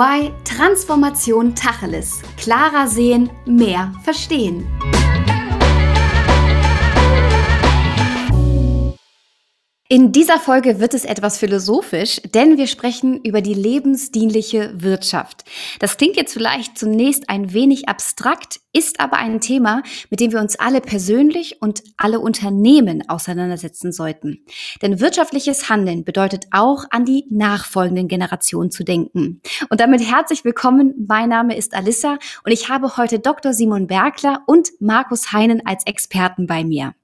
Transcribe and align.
EY 0.00 0.32
Transformation 0.44 1.54
Tacheles. 1.54 2.22
Klarer 2.38 2.88
sehen, 2.88 3.28
mehr 3.44 3.92
verstehen. 4.02 4.66
In 9.92 10.12
dieser 10.12 10.38
Folge 10.38 10.78
wird 10.78 10.94
es 10.94 11.04
etwas 11.04 11.38
philosophisch, 11.38 12.20
denn 12.32 12.56
wir 12.56 12.68
sprechen 12.68 13.20
über 13.24 13.40
die 13.40 13.54
lebensdienliche 13.54 14.72
Wirtschaft. 14.76 15.42
Das 15.80 15.96
klingt 15.96 16.14
jetzt 16.14 16.32
vielleicht 16.32 16.78
zunächst 16.78 17.28
ein 17.28 17.52
wenig 17.52 17.88
abstrakt, 17.88 18.60
ist 18.72 19.00
aber 19.00 19.16
ein 19.16 19.40
Thema, 19.40 19.82
mit 20.08 20.20
dem 20.20 20.30
wir 20.30 20.38
uns 20.38 20.54
alle 20.54 20.80
persönlich 20.80 21.60
und 21.60 21.82
alle 21.96 22.20
Unternehmen 22.20 23.08
auseinandersetzen 23.08 23.90
sollten. 23.90 24.44
Denn 24.80 25.00
wirtschaftliches 25.00 25.68
Handeln 25.68 26.04
bedeutet 26.04 26.46
auch 26.52 26.84
an 26.90 27.04
die 27.04 27.26
nachfolgenden 27.28 28.06
Generationen 28.06 28.70
zu 28.70 28.84
denken. 28.84 29.42
Und 29.70 29.80
damit 29.80 30.08
herzlich 30.08 30.44
willkommen. 30.44 31.04
Mein 31.08 31.30
Name 31.30 31.56
ist 31.56 31.74
Alissa 31.74 32.16
und 32.44 32.52
ich 32.52 32.68
habe 32.68 32.96
heute 32.96 33.18
Dr. 33.18 33.52
Simon 33.52 33.88
Bergler 33.88 34.44
und 34.46 34.68
Markus 34.78 35.32
Heinen 35.32 35.66
als 35.66 35.84
Experten 35.84 36.46
bei 36.46 36.62
mir. 36.62 36.94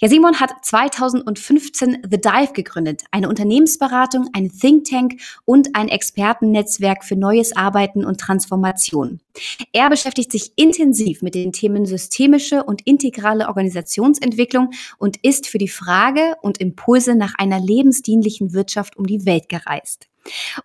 Ja, 0.00 0.08
Simon 0.08 0.38
hat 0.38 0.64
2015 0.64 2.06
The 2.08 2.20
Dive 2.20 2.52
gegründet, 2.52 3.02
eine 3.10 3.28
Unternehmensberatung, 3.28 4.28
ein 4.32 4.52
Think 4.52 4.84
Tank 4.84 5.20
und 5.44 5.74
ein 5.74 5.88
Expertennetzwerk 5.88 7.04
für 7.04 7.16
neues 7.16 7.56
Arbeiten 7.56 8.04
und 8.04 8.20
Transformation. 8.20 9.20
Er 9.72 9.90
beschäftigt 9.90 10.30
sich 10.30 10.52
intensiv 10.54 11.22
mit 11.22 11.34
den 11.34 11.52
Themen 11.52 11.86
systemische 11.86 12.62
und 12.62 12.86
integrale 12.86 13.48
Organisationsentwicklung 13.48 14.70
und 14.98 15.16
ist 15.24 15.48
für 15.48 15.58
die 15.58 15.68
Frage 15.68 16.36
und 16.42 16.58
Impulse 16.58 17.16
nach 17.16 17.34
einer 17.36 17.58
lebensdienlichen 17.58 18.52
Wirtschaft 18.52 18.96
um 18.96 19.06
die 19.06 19.26
Welt 19.26 19.48
gereist. 19.48 20.07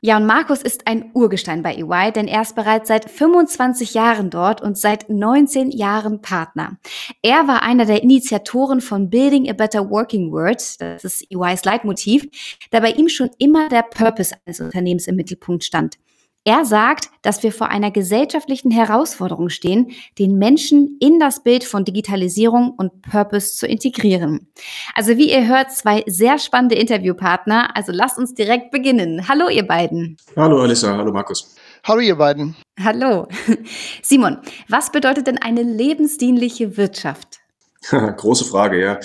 Ja, 0.02 0.18
und 0.18 0.26
Markus 0.26 0.62
ist 0.62 0.88
ein 0.88 1.12
Urgestein 1.14 1.64
bei 1.64 1.76
EY, 1.76 2.12
denn 2.12 2.28
er 2.28 2.42
ist 2.42 2.56
bereits 2.56 2.88
seit 2.88 3.10
25 3.10 3.94
Jahren 3.94 4.30
dort 4.30 4.62
und 4.62 4.78
seit 4.78 5.10
19 5.10 5.72
Jahren 5.72 6.22
Partner. 6.22 6.78
Er 7.22 7.48
war 7.48 7.64
einer 7.64 7.86
der 7.86 8.04
Initiatoren 8.04 8.82
von 8.82 9.10
Building 9.10 9.50
a 9.50 9.54
Better 9.54 9.90
Working 9.90 10.32
World, 10.32 10.82
das 10.82 11.04
ist 11.04 11.32
EYs 11.32 11.64
Leitmotiv, 11.64 12.28
da 12.72 12.80
bei 12.80 12.92
ihm 12.92 13.08
schon 13.08 13.30
immer 13.38 13.70
der 13.70 13.84
Purpose 13.84 14.36
eines 14.46 14.60
Unternehmens 14.60 15.08
im 15.08 15.16
Mittelpunkt 15.16 15.64
stand. 15.64 15.98
Er 16.46 16.66
sagt, 16.66 17.10
dass 17.22 17.42
wir 17.42 17.54
vor 17.54 17.70
einer 17.70 17.90
gesellschaftlichen 17.90 18.70
Herausforderung 18.70 19.48
stehen, 19.48 19.92
den 20.20 20.38
Menschen 20.38 20.98
in 21.00 21.18
das 21.18 21.42
Bild 21.42 21.64
von 21.64 21.86
Digitalisierung 21.86 22.74
und 22.76 23.02
Purpose 23.02 23.56
zu 23.56 23.66
integrieren. 23.66 24.48
Also 24.94 25.18
wie 25.18 25.32
ihr 25.32 25.48
hört, 25.48 25.72
zwei 25.72 26.04
sehr 26.06 26.38
spannende 26.40 26.76
Interviewpartner. 26.76 27.78
Also 27.78 27.94
lasst 27.94 28.18
uns 28.18 28.34
direkt 28.34 28.72
beginnen. 28.72 29.30
Hallo 29.30 29.48
ihr 29.48 29.66
beiden. 29.66 30.18
Hallo 30.36 30.62
Alissa, 30.62 30.98
hallo 30.98 31.14
Markus. 31.14 31.56
Hallo 31.86 32.02
ihr 32.02 32.18
beiden. 32.18 32.56
Hallo. 32.78 33.30
Simon, 34.02 34.40
was 34.68 34.92
bedeutet 34.92 35.28
denn 35.28 35.38
eine 35.38 35.64
lebensdienliche 35.64 36.76
Wirtschaft? 36.76 37.40
Große 37.90 38.44
Frage, 38.44 38.82
ja. 38.82 39.00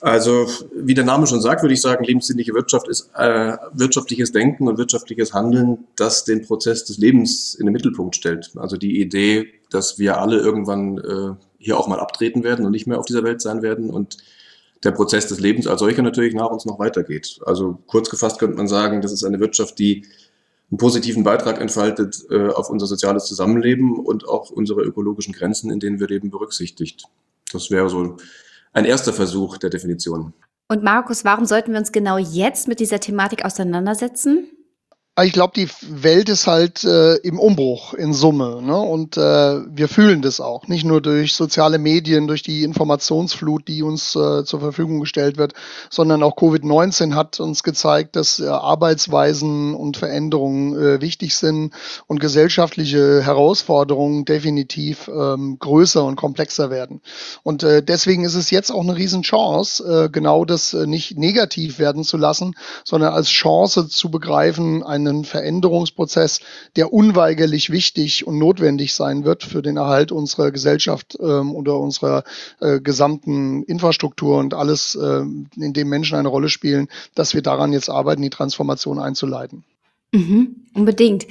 Also, 0.00 0.46
wie 0.74 0.94
der 0.94 1.04
Name 1.04 1.26
schon 1.26 1.40
sagt, 1.40 1.62
würde 1.62 1.74
ich 1.74 1.80
sagen, 1.80 2.04
lebensdienliche 2.04 2.54
Wirtschaft 2.54 2.86
ist 2.88 3.10
äh, 3.16 3.56
wirtschaftliches 3.72 4.30
Denken 4.30 4.68
und 4.68 4.78
wirtschaftliches 4.78 5.34
Handeln, 5.34 5.86
das 5.96 6.24
den 6.24 6.46
Prozess 6.46 6.84
des 6.84 6.98
Lebens 6.98 7.54
in 7.54 7.66
den 7.66 7.72
Mittelpunkt 7.72 8.14
stellt. 8.14 8.52
Also 8.56 8.76
die 8.76 9.00
Idee, 9.00 9.48
dass 9.70 9.98
wir 9.98 10.20
alle 10.20 10.38
irgendwann 10.38 10.98
äh, 10.98 11.34
hier 11.58 11.78
auch 11.78 11.88
mal 11.88 11.98
abtreten 11.98 12.44
werden 12.44 12.64
und 12.64 12.72
nicht 12.72 12.86
mehr 12.86 12.98
auf 12.98 13.06
dieser 13.06 13.24
Welt 13.24 13.40
sein 13.40 13.62
werden 13.62 13.90
und 13.90 14.18
der 14.84 14.92
Prozess 14.92 15.26
des 15.26 15.40
Lebens 15.40 15.66
als 15.66 15.80
solcher 15.80 16.02
natürlich 16.02 16.34
nach 16.34 16.50
uns 16.50 16.64
noch 16.64 16.78
weitergeht. 16.78 17.40
Also 17.44 17.78
kurz 17.88 18.08
gefasst 18.10 18.38
könnte 18.38 18.56
man 18.56 18.68
sagen, 18.68 19.00
das 19.00 19.12
ist 19.12 19.24
eine 19.24 19.40
Wirtschaft, 19.40 19.78
die 19.80 20.04
einen 20.70 20.78
positiven 20.78 21.24
Beitrag 21.24 21.60
entfaltet 21.60 22.24
äh, 22.30 22.48
auf 22.48 22.70
unser 22.70 22.86
soziales 22.86 23.24
Zusammenleben 23.24 23.98
und 23.98 24.28
auch 24.28 24.50
unsere 24.50 24.82
ökologischen 24.82 25.32
Grenzen, 25.32 25.70
in 25.70 25.80
denen 25.80 25.98
wir 25.98 26.06
leben, 26.06 26.30
berücksichtigt. 26.30 27.04
Das 27.52 27.70
wäre 27.70 27.88
so 27.88 28.18
ein 28.72 28.84
erster 28.84 29.12
Versuch 29.12 29.58
der 29.58 29.70
Definition. 29.70 30.32
Und 30.68 30.82
Markus, 30.82 31.24
warum 31.24 31.46
sollten 31.46 31.72
wir 31.72 31.78
uns 31.78 31.92
genau 31.92 32.18
jetzt 32.18 32.68
mit 32.68 32.80
dieser 32.80 33.00
Thematik 33.00 33.44
auseinandersetzen? 33.44 34.50
Ich 35.24 35.32
glaube, 35.32 35.52
die 35.56 35.68
Welt 35.82 36.28
ist 36.28 36.46
halt 36.46 36.84
äh, 36.84 37.14
im 37.16 37.40
Umbruch 37.40 37.92
in 37.92 38.14
Summe. 38.14 38.62
Ne? 38.62 38.78
Und 38.78 39.16
äh, 39.16 39.20
wir 39.20 39.88
fühlen 39.88 40.22
das 40.22 40.40
auch. 40.40 40.68
Nicht 40.68 40.84
nur 40.84 41.00
durch 41.00 41.34
soziale 41.34 41.78
Medien, 41.78 42.28
durch 42.28 42.44
die 42.44 42.62
Informationsflut, 42.62 43.66
die 43.66 43.82
uns 43.82 44.14
äh, 44.14 44.44
zur 44.44 44.60
Verfügung 44.60 45.00
gestellt 45.00 45.36
wird, 45.36 45.54
sondern 45.90 46.22
auch 46.22 46.36
Covid-19 46.36 47.14
hat 47.14 47.40
uns 47.40 47.64
gezeigt, 47.64 48.14
dass 48.14 48.38
äh, 48.38 48.46
Arbeitsweisen 48.46 49.74
und 49.74 49.96
Veränderungen 49.96 50.76
äh, 50.76 51.00
wichtig 51.00 51.34
sind 51.34 51.72
und 52.06 52.20
gesellschaftliche 52.20 53.20
Herausforderungen 53.24 54.24
definitiv 54.24 55.08
ähm, 55.08 55.58
größer 55.58 56.04
und 56.04 56.14
komplexer 56.14 56.70
werden. 56.70 57.00
Und 57.42 57.64
äh, 57.64 57.82
deswegen 57.82 58.24
ist 58.24 58.36
es 58.36 58.50
jetzt 58.50 58.70
auch 58.70 58.82
eine 58.82 58.96
Riesenchance, 58.96 60.10
genau 60.12 60.44
das 60.44 60.72
nicht 60.72 61.18
negativ 61.18 61.78
werden 61.78 62.04
zu 62.04 62.16
lassen, 62.16 62.54
sondern 62.84 63.12
als 63.12 63.28
Chance 63.28 63.88
zu 63.88 64.10
begreifen, 64.10 64.82
eine 64.82 65.07
einen 65.08 65.24
Veränderungsprozess, 65.24 66.40
der 66.76 66.92
unweigerlich 66.92 67.70
wichtig 67.70 68.26
und 68.26 68.38
notwendig 68.38 68.94
sein 68.94 69.24
wird 69.24 69.44
für 69.44 69.62
den 69.62 69.76
Erhalt 69.76 70.12
unserer 70.12 70.50
Gesellschaft 70.50 71.18
ähm, 71.20 71.54
oder 71.54 71.78
unserer 71.78 72.24
äh, 72.60 72.80
gesamten 72.80 73.62
Infrastruktur 73.64 74.38
und 74.38 74.54
alles, 74.54 74.94
äh, 74.94 75.20
in 75.56 75.72
dem 75.72 75.88
Menschen 75.88 76.18
eine 76.18 76.28
Rolle 76.28 76.48
spielen, 76.48 76.88
dass 77.14 77.34
wir 77.34 77.42
daran 77.42 77.72
jetzt 77.72 77.90
arbeiten, 77.90 78.22
die 78.22 78.30
Transformation 78.30 78.98
einzuleiten. 78.98 79.64
Mhm, 80.12 80.56
unbedingt. 80.74 81.26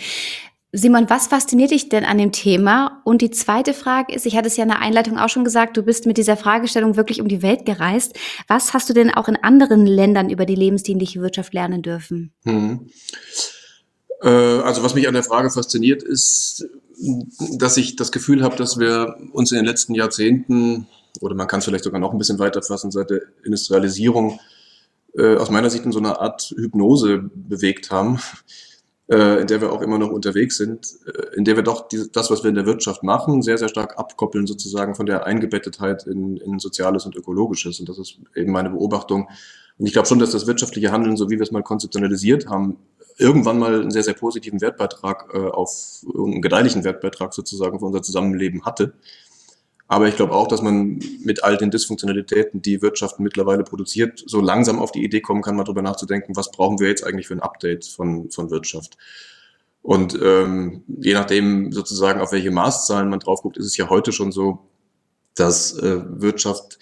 Simon, 0.74 1.10
was 1.10 1.28
fasziniert 1.28 1.72
dich 1.72 1.88
denn 1.88 2.04
an 2.04 2.18
dem 2.18 2.34
Thema? 2.34 3.02
Und 3.06 3.22
die 3.22 3.32
zweite 3.32 3.74
Frage 3.74 4.14
ist, 4.14 4.26
ich 4.26 4.36
hatte 4.36 4.48
es 4.48 4.58
ja 4.58 4.64
in 4.64 4.70
der 4.70 4.82
Einleitung 4.82 5.18
auch 5.18 5.30
schon 5.30 5.46
gesagt, 5.46 5.78
du 5.78 5.82
bist 5.82 6.06
mit 6.06 6.18
dieser 6.18 6.36
Fragestellung 6.36 6.98
wirklich 6.98 7.22
um 7.22 7.30
die 7.30 7.42
Welt 7.42 7.66
gereist. 7.66 8.18
Was 8.48 8.74
hast 8.74 8.90
du 8.90 8.94
denn 8.94 9.14
auch 9.14 9.30
in 9.30 9.38
anderen 9.38 9.88
Ländern 9.88 10.30
über 10.30 10.46
die 10.46 10.56
lebensdienliche 10.56 11.22
Wirtschaft 11.22 11.54
lernen 11.54 11.82
dürfen? 11.82 12.34
Hm. 12.44 12.90
Äh, 14.22 14.30
also 14.30 14.84
was 14.84 14.96
mich 14.96 15.08
an 15.08 15.14
der 15.14 15.24
Frage 15.24 15.50
fasziniert, 15.50 16.04
ist, 16.04 16.68
dass 17.58 17.78
ich 17.78 17.96
das 17.96 18.12
Gefühl 18.12 18.44
habe, 18.44 18.56
dass 18.56 18.80
wir 18.80 19.16
uns 19.34 19.52
in 19.52 19.58
den 19.58 19.66
letzten 19.66 19.94
Jahrzehnten, 19.94 20.88
oder 21.22 21.36
man 21.36 21.48
kann 21.48 21.60
es 21.60 21.66
vielleicht 21.66 21.84
sogar 21.84 22.00
noch 22.00 22.12
ein 22.12 22.18
bisschen 22.18 22.40
weiter 22.40 22.62
fassen, 22.62 22.92
seit 22.92 23.10
der 23.10 23.22
Industrialisierung, 23.44 24.40
äh, 25.16 25.36
aus 25.36 25.50
meiner 25.50 25.70
Sicht 25.70 25.86
in 25.86 25.92
so 25.92 26.00
einer 26.00 26.20
Art 26.20 26.54
Hypnose 26.58 27.30
bewegt 27.34 27.92
haben, 27.92 28.20
äh, 29.10 29.42
in 29.42 29.48
der 29.48 29.62
wir 29.62 29.72
auch 29.72 29.82
immer 29.82 29.98
noch 29.98 30.10
unterwegs 30.10 30.58
sind, 30.58 30.96
in 31.36 31.46
der 31.46 31.56
wir 31.56 31.64
doch 31.64 31.88
das, 32.12 32.30
was 32.30 32.44
wir 32.44 32.50
in 32.50 32.56
der 32.56 32.66
Wirtschaft 32.66 33.04
machen, 33.04 33.42
sehr, 33.42 33.58
sehr 33.58 33.70
stark 33.70 33.98
abkoppeln 33.98 34.48
sozusagen 34.48 34.96
von 34.96 35.06
der 35.06 35.26
Eingebettetheit 35.26 36.06
in, 36.08 36.38
in 36.38 36.60
Soziales 36.60 37.06
und 37.06 37.16
Ökologisches. 37.16 37.80
Und 37.80 37.90
das 37.90 38.00
ist 38.00 38.18
eben 38.36 38.52
meine 38.52 38.70
Beobachtung. 38.70 39.30
Und 39.78 39.86
ich 39.86 39.94
glaube 39.94 40.08
schon, 40.08 40.20
dass 40.20 40.32
das 40.32 40.48
wirtschaftliche 40.48 40.92
Handeln, 40.92 41.18
so 41.18 41.30
wie 41.30 41.36
wir 41.36 41.44
es 41.44 41.52
mal 41.52 41.64
konzeptionalisiert 41.64 42.48
haben, 42.48 42.78
irgendwann 43.18 43.60
mal 43.60 43.82
einen 43.82 43.92
sehr, 43.92 44.04
sehr 44.04 44.14
positiven 44.14 44.62
Wertbeitrag 44.62 45.30
äh, 45.34 45.38
auf, 45.38 46.06
einen 46.16 46.42
gedeihlichen 46.42 46.84
Wertbeitrag 46.84 47.34
sozusagen 47.34 47.80
für 47.80 47.86
unser 47.86 48.02
Zusammenleben 48.02 48.66
hatte. 48.66 48.94
Aber 49.88 50.08
ich 50.08 50.18
glaube 50.18 50.34
auch, 50.34 50.48
dass 50.48 50.62
man 50.62 51.00
mit 51.24 51.44
all 51.44 51.58
den 51.58 51.72
Dysfunktionalitäten, 51.72 52.62
die 52.62 52.82
Wirtschaft 52.82 53.20
mittlerweile 53.20 53.64
produziert, 53.64 54.22
so 54.26 54.42
langsam 54.42 54.80
auf 54.80 54.92
die 54.92 55.04
Idee 55.04 55.22
kommen 55.22 55.42
kann, 55.42 55.56
mal 55.56 55.64
drüber 55.64 55.82
nachzudenken, 55.82 56.36
was 56.36 56.52
brauchen 56.52 56.80
wir 56.80 56.90
jetzt 56.90 57.06
eigentlich 57.06 57.28
für 57.28 57.36
ein 57.36 57.40
Update 57.40 57.86
von, 57.86 58.30
von 58.30 58.52
Wirtschaft. 58.52 58.98
Und 59.82 60.20
ähm, 60.22 60.84
je 60.88 61.14
nachdem 61.14 61.72
sozusagen, 61.72 62.20
auf 62.20 62.34
welche 62.34 62.52
Maßzahlen 62.52 63.10
man 63.10 63.22
drauf 63.22 63.42
guckt, 63.42 63.56
ist 63.56 63.66
es 63.66 63.78
ja 63.78 63.90
heute 63.90 64.12
schon 64.12 64.34
so, 64.34 64.60
dass 65.36 65.78
äh, 65.78 66.02
Wirtschaft 66.06 66.80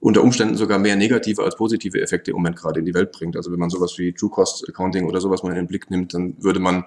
unter 0.00 0.22
Umständen 0.22 0.56
sogar 0.56 0.78
mehr 0.78 0.96
negative 0.96 1.42
als 1.42 1.56
positive 1.56 2.00
Effekte 2.00 2.30
im 2.30 2.36
Moment 2.36 2.56
gerade 2.56 2.80
in 2.80 2.86
die 2.86 2.94
Welt 2.94 3.12
bringt. 3.12 3.36
Also 3.36 3.50
wenn 3.50 3.58
man 3.58 3.70
sowas 3.70 3.98
wie 3.98 4.12
True 4.12 4.30
Cost 4.30 4.68
Accounting 4.68 5.06
oder 5.06 5.20
sowas 5.20 5.42
mal 5.42 5.50
in 5.50 5.56
den 5.56 5.66
Blick 5.66 5.90
nimmt, 5.90 6.14
dann 6.14 6.36
würde 6.42 6.60
man 6.60 6.84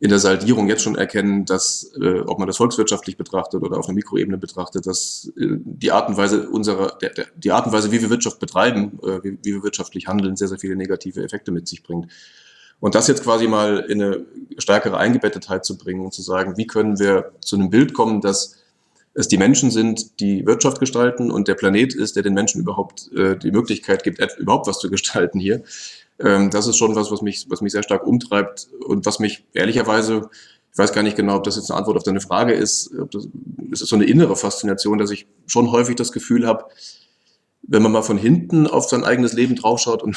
in 0.00 0.08
der 0.08 0.18
Saldierung 0.18 0.66
jetzt 0.68 0.82
schon 0.82 0.96
erkennen, 0.96 1.44
dass, 1.44 1.92
äh, 2.00 2.20
ob 2.20 2.38
man 2.38 2.48
das 2.48 2.56
volkswirtschaftlich 2.56 3.18
betrachtet 3.18 3.62
oder 3.62 3.78
auf 3.78 3.86
einer 3.86 3.94
Mikroebene 3.94 4.38
betrachtet, 4.38 4.86
dass 4.86 5.30
äh, 5.36 5.46
die 5.62 5.92
Art 5.92 6.08
und 6.08 6.16
Weise 6.16 6.48
unserer, 6.48 6.96
der, 7.02 7.10
der, 7.10 7.26
die 7.36 7.52
Art 7.52 7.66
und 7.66 7.72
Weise, 7.72 7.92
wie 7.92 8.00
wir 8.00 8.08
Wirtschaft 8.08 8.40
betreiben, 8.40 8.98
äh, 9.02 9.22
wie, 9.22 9.38
wie 9.42 9.54
wir 9.54 9.62
wirtschaftlich 9.62 10.08
handeln, 10.08 10.36
sehr, 10.36 10.48
sehr 10.48 10.58
viele 10.58 10.74
negative 10.74 11.22
Effekte 11.22 11.52
mit 11.52 11.68
sich 11.68 11.82
bringt. 11.82 12.10
Und 12.80 12.94
das 12.94 13.08
jetzt 13.08 13.22
quasi 13.22 13.46
mal 13.46 13.80
in 13.90 14.02
eine 14.02 14.24
stärkere 14.56 14.96
Eingebettetheit 14.96 15.66
zu 15.66 15.76
bringen 15.76 16.02
und 16.02 16.14
zu 16.14 16.22
sagen, 16.22 16.56
wie 16.56 16.66
können 16.66 16.98
wir 16.98 17.32
zu 17.40 17.56
einem 17.56 17.68
Bild 17.68 17.92
kommen, 17.92 18.22
dass 18.22 18.56
es 19.14 19.28
die 19.28 19.38
Menschen 19.38 19.70
sind, 19.70 20.20
die 20.20 20.46
Wirtschaft 20.46 20.78
gestalten 20.78 21.30
und 21.30 21.48
der 21.48 21.54
Planet 21.54 21.94
ist, 21.94 22.16
der 22.16 22.22
den 22.22 22.34
Menschen 22.34 22.60
überhaupt 22.60 23.10
äh, 23.12 23.36
die 23.36 23.50
Möglichkeit 23.50 24.04
gibt, 24.04 24.20
überhaupt 24.38 24.66
was 24.66 24.78
zu 24.78 24.90
gestalten 24.90 25.40
hier. 25.40 25.62
Ähm, 26.20 26.50
das 26.50 26.66
ist 26.66 26.76
schon 26.76 26.94
was, 26.94 27.10
was 27.10 27.22
mich, 27.22 27.46
was 27.48 27.60
mich 27.60 27.72
sehr 27.72 27.82
stark 27.82 28.06
umtreibt 28.06 28.68
und 28.86 29.06
was 29.06 29.18
mich 29.18 29.44
ehrlicherweise, 29.52 30.30
ich 30.72 30.78
weiß 30.78 30.92
gar 30.92 31.02
nicht 31.02 31.16
genau, 31.16 31.36
ob 31.36 31.44
das 31.44 31.56
jetzt 31.56 31.70
eine 31.70 31.78
Antwort 31.78 31.96
auf 31.96 32.04
deine 32.04 32.20
Frage 32.20 32.52
ist, 32.52 32.92
ob 32.98 33.10
das, 33.10 33.28
es 33.72 33.80
ist 33.80 33.88
so 33.88 33.96
eine 33.96 34.04
innere 34.04 34.36
Faszination, 34.36 34.98
dass 34.98 35.10
ich 35.10 35.26
schon 35.46 35.72
häufig 35.72 35.96
das 35.96 36.12
Gefühl 36.12 36.46
habe, 36.46 36.66
wenn 37.62 37.82
man 37.82 37.92
mal 37.92 38.02
von 38.02 38.16
hinten 38.16 38.66
auf 38.66 38.88
sein 38.88 39.04
eigenes 39.04 39.32
Leben 39.32 39.54
draufschaut 39.54 40.02
und, 40.02 40.16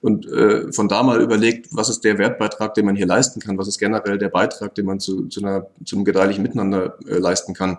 und 0.00 0.26
äh, 0.26 0.72
von 0.72 0.88
da 0.88 1.02
mal 1.02 1.20
überlegt, 1.20 1.68
was 1.70 1.88
ist 1.88 2.04
der 2.04 2.18
Wertbeitrag, 2.18 2.74
den 2.74 2.86
man 2.86 2.96
hier 2.96 3.06
leisten 3.06 3.40
kann, 3.40 3.58
was 3.58 3.68
ist 3.68 3.78
generell 3.78 4.18
der 4.18 4.28
Beitrag, 4.28 4.74
den 4.74 4.86
man 4.86 5.00
zu, 5.00 5.26
zu, 5.28 5.40
einer, 5.40 5.66
zu 5.84 5.96
einem 5.96 6.04
gedeihlichen 6.04 6.42
Miteinander 6.42 6.98
äh, 7.06 7.18
leisten 7.18 7.52
kann, 7.52 7.78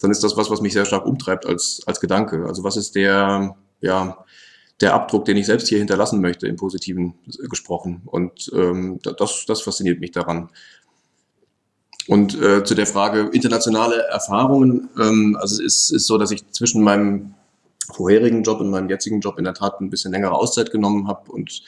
dann 0.00 0.10
ist 0.10 0.22
das 0.22 0.36
was, 0.36 0.50
was 0.50 0.60
mich 0.60 0.72
sehr 0.72 0.84
stark 0.84 1.06
umtreibt 1.06 1.46
als, 1.46 1.80
als 1.86 2.00
Gedanke. 2.00 2.44
Also 2.46 2.64
was 2.64 2.76
ist 2.76 2.94
der, 2.94 3.56
ja, 3.80 4.24
der 4.80 4.94
Abdruck, 4.94 5.24
den 5.24 5.36
ich 5.36 5.46
selbst 5.46 5.68
hier 5.68 5.78
hinterlassen 5.78 6.20
möchte, 6.20 6.46
im 6.46 6.56
Positiven 6.56 7.14
gesprochen. 7.48 8.02
Und 8.04 8.50
ähm, 8.54 9.00
das, 9.02 9.44
das 9.46 9.62
fasziniert 9.62 10.00
mich 10.00 10.10
daran. 10.10 10.50
Und 12.08 12.40
äh, 12.40 12.62
zu 12.62 12.74
der 12.74 12.86
Frage 12.86 13.30
internationale 13.32 14.02
Erfahrungen, 14.08 14.88
ähm, 15.00 15.36
also 15.40 15.56
es 15.56 15.60
ist, 15.60 15.90
ist 15.90 16.06
so, 16.06 16.18
dass 16.18 16.30
ich 16.30 16.48
zwischen 16.50 16.82
meinem 16.82 17.34
vorherigen 17.92 18.42
Job 18.42 18.60
und 18.60 18.70
meinem 18.70 18.88
jetzigen 18.88 19.20
Job 19.20 19.38
in 19.38 19.44
der 19.44 19.54
Tat 19.54 19.80
ein 19.80 19.90
bisschen 19.90 20.12
längere 20.12 20.32
Auszeit 20.32 20.70
genommen 20.70 21.08
habe 21.08 21.32
und 21.32 21.62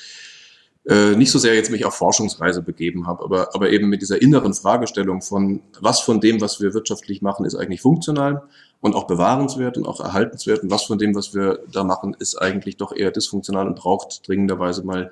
äh, 0.88 1.14
nicht 1.17 1.31
so 1.31 1.38
sehr 1.38 1.55
jetzt 1.55 1.70
mich 1.70 1.85
auf 1.85 1.94
Forschungsreise 1.94 2.62
begeben 2.62 3.06
habe, 3.06 3.23
aber, 3.23 3.55
aber 3.55 3.70
eben 3.70 3.88
mit 3.88 4.00
dieser 4.00 4.23
inneren 4.23 4.55
Fragestellung 4.55 5.20
von, 5.20 5.61
was 5.81 6.00
von 6.00 6.19
dem, 6.20 6.40
was 6.40 6.62
wir 6.62 6.73
wirtschaftlich 6.73 7.20
machen, 7.20 7.44
ist 7.44 7.55
eigentlich 7.55 7.82
funktional 7.82 8.43
und 8.81 8.94
auch 8.94 9.06
bewahrenswert 9.06 9.76
und 9.76 9.87
auch 9.87 10.00
erhaltenswert 10.00 10.62
und 10.62 10.70
was 10.70 10.85
von 10.85 10.99
dem, 10.99 11.14
was 11.14 11.35
wir 11.35 11.61
da 11.70 11.85
machen, 11.85 12.17
ist 12.19 12.37
eigentlich 12.37 12.79
doch 12.79 12.96
eher 12.96 13.11
dysfunktional 13.11 13.67
und 13.67 13.76
braucht 13.76 14.26
dringenderweise 14.26 14.82
mal 14.82 15.11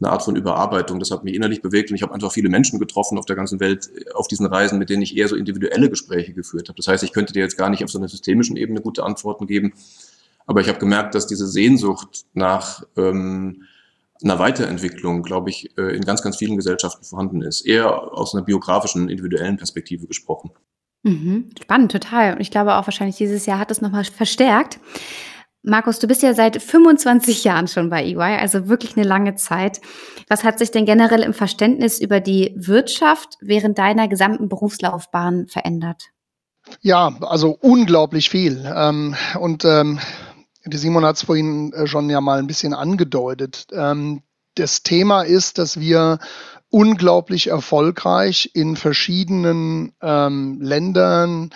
eine 0.00 0.10
Art 0.10 0.24
von 0.24 0.34
Überarbeitung. 0.34 0.98
Das 0.98 1.12
hat 1.12 1.22
mich 1.22 1.34
innerlich 1.34 1.62
bewegt 1.62 1.90
und 1.90 1.96
ich 1.96 2.02
habe 2.02 2.12
einfach 2.12 2.32
viele 2.32 2.48
Menschen 2.48 2.80
getroffen 2.80 3.16
auf 3.16 3.26
der 3.26 3.36
ganzen 3.36 3.60
Welt 3.60 3.88
auf 4.14 4.26
diesen 4.26 4.46
Reisen, 4.46 4.80
mit 4.80 4.90
denen 4.90 5.02
ich 5.02 5.16
eher 5.16 5.28
so 5.28 5.36
individuelle 5.36 5.88
Gespräche 5.88 6.32
geführt 6.32 6.68
habe. 6.68 6.76
Das 6.76 6.88
heißt, 6.88 7.04
ich 7.04 7.12
könnte 7.12 7.32
dir 7.32 7.42
jetzt 7.44 7.56
gar 7.56 7.70
nicht 7.70 7.84
auf 7.84 7.90
so 7.90 7.98
einer 7.98 8.08
systemischen 8.08 8.56
Ebene 8.56 8.80
gute 8.80 9.04
Antworten 9.04 9.46
geben, 9.46 9.74
aber 10.46 10.60
ich 10.60 10.68
habe 10.68 10.80
gemerkt, 10.80 11.14
dass 11.14 11.28
diese 11.28 11.46
Sehnsucht 11.46 12.26
nach 12.34 12.82
ähm, 12.96 13.62
einer 14.22 14.38
Weiterentwicklung, 14.38 15.22
glaube 15.22 15.50
ich, 15.50 15.76
äh, 15.76 15.96
in 15.96 16.02
ganz, 16.02 16.22
ganz 16.22 16.36
vielen 16.36 16.56
Gesellschaften 16.56 17.04
vorhanden 17.04 17.42
ist. 17.42 17.62
Eher 17.62 18.12
aus 18.12 18.34
einer 18.34 18.44
biografischen, 18.44 19.08
individuellen 19.08 19.56
Perspektive 19.56 20.06
gesprochen. 20.06 20.52
Mhm, 21.02 21.50
spannend, 21.60 21.92
total. 21.92 22.34
Und 22.34 22.40
ich 22.40 22.50
glaube 22.50 22.76
auch 22.76 22.86
wahrscheinlich 22.86 23.16
dieses 23.16 23.46
Jahr 23.46 23.58
hat 23.58 23.70
es 23.70 23.80
nochmal 23.80 24.04
verstärkt. 24.04 24.78
Markus, 25.62 25.98
du 25.98 26.06
bist 26.06 26.22
ja 26.22 26.34
seit 26.34 26.60
25 26.60 27.42
Jahren 27.44 27.68
schon 27.68 27.88
bei 27.88 28.04
EY, 28.04 28.38
also 28.38 28.68
wirklich 28.68 28.96
eine 28.96 29.06
lange 29.06 29.34
Zeit. 29.34 29.80
Was 30.28 30.44
hat 30.44 30.58
sich 30.58 30.70
denn 30.70 30.84
generell 30.84 31.22
im 31.22 31.32
Verständnis 31.32 32.00
über 32.00 32.20
die 32.20 32.52
Wirtschaft 32.56 33.38
während 33.40 33.78
deiner 33.78 34.06
gesamten 34.06 34.48
Berufslaufbahn 34.48 35.46
verändert? 35.46 36.10
Ja, 36.80 37.16
also 37.20 37.56
unglaublich 37.60 38.28
viel. 38.28 38.62
Ähm, 38.74 39.14
und 39.40 39.64
ähm, 39.64 40.00
Simon 40.72 41.04
hat 41.04 41.16
es 41.16 41.24
vorhin 41.24 41.72
äh, 41.72 41.86
schon 41.86 42.08
ja 42.10 42.20
mal 42.20 42.38
ein 42.38 42.46
bisschen 42.46 42.74
angedeutet. 42.74 43.66
Ähm, 43.72 44.22
das 44.56 44.82
Thema 44.82 45.22
ist, 45.22 45.58
dass 45.58 45.80
wir 45.80 46.18
unglaublich 46.74 47.46
erfolgreich 47.46 48.50
in 48.52 48.74
verschiedenen 48.74 49.92
ähm, 50.02 50.58
Ländern 50.60 51.50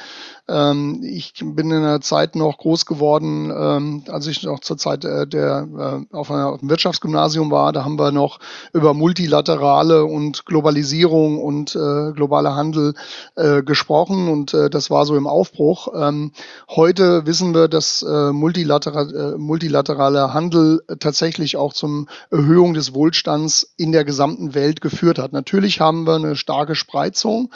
ähm, 0.49 1.01
ich 1.03 1.35
bin 1.45 1.71
in 1.71 1.83
der 1.83 2.01
Zeit 2.01 2.35
noch 2.35 2.57
groß 2.57 2.87
geworden, 2.87 3.53
ähm, 3.55 4.05
als 4.09 4.27
ich 4.27 4.43
noch 4.43 4.61
zur 4.61 4.79
Zeit 4.79 5.05
äh, 5.05 5.27
der 5.27 5.69
äh, 6.11 6.17
auf 6.17 6.31
einem 6.31 6.59
Wirtschaftsgymnasium 6.63 7.51
war. 7.51 7.73
Da 7.73 7.85
haben 7.85 7.99
wir 7.99 8.13
noch 8.13 8.39
über 8.73 8.95
multilaterale 8.95 10.05
und 10.05 10.47
Globalisierung 10.47 11.39
und 11.39 11.77
äh, 11.77 12.13
globaler 12.13 12.57
Handel 12.57 12.95
äh, 13.37 13.63
gesprochen 13.63 14.29
und 14.29 14.55
äh, 14.55 14.71
das 14.71 14.91
war 14.91 15.05
so 15.05 15.17
im 15.17 15.27
Aufbruch. 15.27 15.89
Ähm, 15.95 16.33
heute 16.71 17.27
wissen 17.27 17.55
wir, 17.55 17.69
dass 17.69 18.03
äh, 18.03 18.33
multilateral, 18.33 19.15
äh, 19.15 19.39
multilateraler 19.39 20.33
Handel 20.33 20.83
tatsächlich 20.99 21.59
auch 21.59 21.75
zum 21.75 22.09
Erhöhung 22.31 22.73
des 22.73 22.95
Wohlstands 22.95 23.75
in 23.77 23.93
der 23.93 24.05
gesamten 24.05 24.55
Welt 24.55 24.81
geführt 24.81 25.08
hat. 25.17 25.33
Natürlich 25.33 25.81
haben 25.81 26.07
wir 26.07 26.17
eine 26.17 26.37
starke 26.37 26.75
Spreizung 26.75 27.51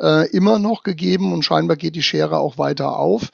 äh, 0.00 0.28
immer 0.30 0.58
noch 0.58 0.82
gegeben 0.82 1.32
und 1.32 1.44
scheinbar 1.44 1.76
geht 1.76 1.94
die 1.94 2.02
Schere 2.02 2.38
auch 2.38 2.58
weiter 2.58 2.96
auf. 2.96 3.28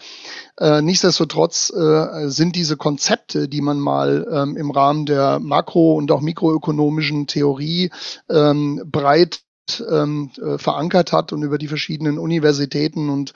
Äh, 0.59 0.83
nichtsdestotrotz 0.83 1.71
äh, 1.71 2.29
sind 2.29 2.57
diese 2.57 2.77
Konzepte, 2.77 3.49
die 3.49 3.63
man 3.63 3.79
mal 3.79 4.27
ähm, 4.31 4.57
im 4.59 4.71
Rahmen 4.71 5.07
der 5.07 5.41
makro- 5.41 5.97
und 5.97 6.13
auch 6.13 6.21
mikroökonomischen 6.21 7.27
Theorie 7.27 7.91
ähm, 8.29 8.83
breit 8.85 9.44
ähm, 9.91 10.31
äh, 10.41 10.59
verankert 10.59 11.13
hat 11.13 11.33
und 11.33 11.43
über 11.43 11.59
die 11.59 11.69
verschiedenen 11.69 12.19
Universitäten 12.19 13.09
und 13.11 13.33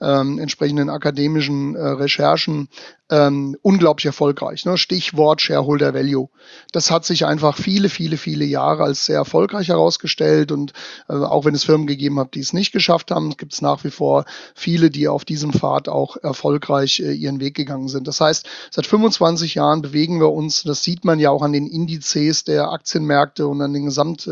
ähm, 0.00 0.38
entsprechenden 0.38 0.90
akademischen 0.90 1.74
äh, 1.74 1.80
Recherchen 1.80 2.68
ähm, 3.10 3.56
unglaublich 3.62 4.06
erfolgreich. 4.06 4.64
Ne? 4.64 4.78
Stichwort 4.78 5.40
Shareholder 5.40 5.94
Value. 5.94 6.28
Das 6.72 6.90
hat 6.90 7.04
sich 7.04 7.26
einfach 7.26 7.56
viele, 7.56 7.88
viele, 7.88 8.16
viele 8.16 8.44
Jahre 8.44 8.84
als 8.84 9.04
sehr 9.06 9.16
erfolgreich 9.16 9.68
herausgestellt 9.68 10.52
und 10.52 10.72
äh, 11.08 11.14
auch 11.14 11.44
wenn 11.44 11.54
es 11.54 11.64
Firmen 11.64 11.88
gegeben 11.88 12.20
hat, 12.20 12.34
die 12.34 12.40
es 12.40 12.52
nicht 12.52 12.72
geschafft 12.72 13.10
haben, 13.10 13.36
gibt 13.36 13.52
es 13.52 13.62
nach 13.62 13.82
wie 13.82 13.90
vor 13.90 14.24
viele, 14.54 14.90
die 14.90 15.08
auf 15.08 15.24
diesem 15.24 15.52
Pfad 15.52 15.88
auch 15.88 16.16
erfolgreich 16.16 17.00
äh, 17.00 17.12
ihren 17.12 17.40
Weg 17.40 17.54
gegangen 17.54 17.88
sind. 17.88 18.06
Das 18.06 18.20
heißt, 18.20 18.46
seit 18.70 18.86
25 18.86 19.56
Jahren 19.56 19.82
bewegen 19.82 20.20
wir 20.20 20.30
uns, 20.30 20.62
das 20.62 20.84
sieht 20.84 21.04
man 21.04 21.18
ja 21.18 21.30
auch 21.30 21.42
an 21.42 21.52
den 21.52 21.66
Indizes 21.66 22.44
der 22.44 22.70
Aktienmärkte 22.70 23.48
und 23.48 23.60
an 23.60 23.72
den 23.72 23.86
gesamt 23.86 24.26
äh, 24.28 24.30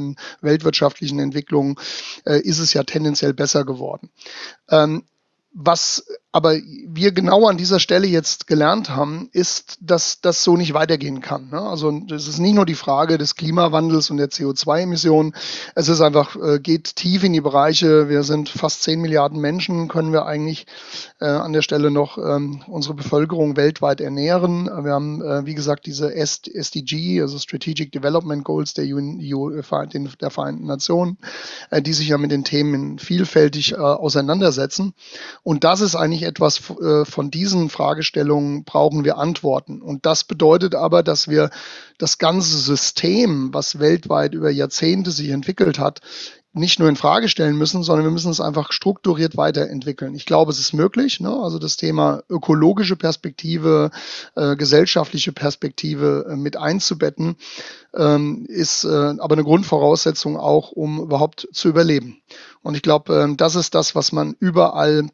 globalen 0.00 0.16
weltwirtschaftlichen 0.40 1.18
Entwicklungen, 1.18 1.76
äh, 2.24 2.40
ist 2.40 2.58
es 2.58 2.72
ja 2.72 2.82
tendenziell 2.82 3.34
besser 3.34 3.64
geworden. 3.64 4.10
Ähm, 4.70 5.04
was 5.52 6.04
aber 6.32 6.54
wir 6.86 7.10
genau 7.10 7.48
an 7.48 7.56
dieser 7.56 7.80
Stelle 7.80 8.06
jetzt 8.06 8.46
gelernt 8.46 8.90
haben, 8.90 9.28
ist, 9.32 9.78
dass 9.80 10.20
das 10.20 10.44
so 10.44 10.56
nicht 10.56 10.74
weitergehen 10.74 11.20
kann. 11.20 11.50
Ne? 11.50 11.60
Also 11.60 11.92
es 12.10 12.28
ist 12.28 12.38
nicht 12.38 12.54
nur 12.54 12.66
die 12.66 12.74
Frage 12.74 13.18
des 13.18 13.34
Klimawandels 13.34 14.10
und 14.10 14.18
der 14.18 14.28
CO2-Emissionen. 14.28 15.34
Es 15.74 15.88
ist 15.88 16.00
einfach, 16.00 16.36
äh, 16.36 16.60
geht 16.60 16.94
tief 16.94 17.24
in 17.24 17.32
die 17.32 17.40
Bereiche. 17.40 18.08
Wir 18.08 18.22
sind 18.22 18.48
fast 18.48 18.82
10 18.84 19.00
Milliarden 19.00 19.40
Menschen, 19.40 19.88
können 19.88 20.12
wir 20.12 20.24
eigentlich 20.26 20.66
äh, 21.20 21.26
an 21.26 21.52
der 21.52 21.62
Stelle 21.62 21.90
noch 21.90 22.16
ähm, 22.16 22.62
unsere 22.68 22.94
Bevölkerung 22.94 23.56
weltweit 23.56 24.00
ernähren. 24.00 24.66
Wir 24.66 24.92
haben, 24.92 25.20
äh, 25.22 25.46
wie 25.46 25.54
gesagt, 25.54 25.86
diese 25.86 26.14
SDG, 26.14 27.22
also 27.22 27.38
Strategic 27.38 27.90
Development 27.90 28.44
Goals 28.44 28.74
der, 28.74 28.84
UN, 28.84 29.18
der 29.18 30.30
Vereinten 30.30 30.66
Nationen, 30.66 31.18
äh, 31.70 31.82
die 31.82 31.92
sich 31.92 32.08
ja 32.08 32.18
mit 32.18 32.30
den 32.30 32.44
Themen 32.44 33.00
vielfältig 33.00 33.72
äh, 33.72 33.76
auseinandersetzen. 33.76 34.94
Und 35.42 35.64
das 35.64 35.80
ist 35.80 35.96
eigentlich 35.96 36.19
etwas 36.22 36.70
äh, 36.70 37.04
von 37.04 37.30
diesen 37.30 37.68
Fragestellungen 37.70 38.64
brauchen 38.64 39.04
wir 39.04 39.18
Antworten. 39.18 39.82
Und 39.82 40.06
das 40.06 40.24
bedeutet 40.24 40.74
aber, 40.74 41.02
dass 41.02 41.28
wir 41.28 41.50
das 41.98 42.18
ganze 42.18 42.58
System, 42.58 43.52
was 43.52 43.78
weltweit 43.78 44.34
über 44.34 44.50
Jahrzehnte 44.50 45.10
sich 45.10 45.30
entwickelt 45.30 45.78
hat, 45.78 46.00
nicht 46.52 46.80
nur 46.80 46.88
in 46.88 46.96
Frage 46.96 47.28
stellen 47.28 47.56
müssen, 47.56 47.84
sondern 47.84 48.04
wir 48.04 48.10
müssen 48.10 48.32
es 48.32 48.40
einfach 48.40 48.72
strukturiert 48.72 49.36
weiterentwickeln. 49.36 50.14
Ich 50.16 50.26
glaube, 50.26 50.50
es 50.50 50.58
ist 50.58 50.72
möglich. 50.72 51.20
Ne? 51.20 51.30
Also 51.30 51.60
das 51.60 51.76
Thema 51.76 52.22
ökologische 52.28 52.96
Perspektive, 52.96 53.90
äh, 54.34 54.56
gesellschaftliche 54.56 55.32
Perspektive 55.32 56.26
äh, 56.28 56.36
mit 56.36 56.56
einzubetten, 56.56 57.36
ähm, 57.94 58.46
ist 58.48 58.84
äh, 58.84 58.88
aber 58.88 59.34
eine 59.34 59.44
Grundvoraussetzung 59.44 60.36
auch, 60.36 60.72
um 60.72 61.00
überhaupt 61.00 61.48
zu 61.52 61.68
überleben. 61.68 62.20
Und 62.62 62.74
ich 62.74 62.82
glaube, 62.82 63.28
äh, 63.30 63.36
das 63.36 63.54
ist 63.54 63.76
das, 63.76 63.94
was 63.94 64.10
man 64.10 64.34
überall 64.40 65.08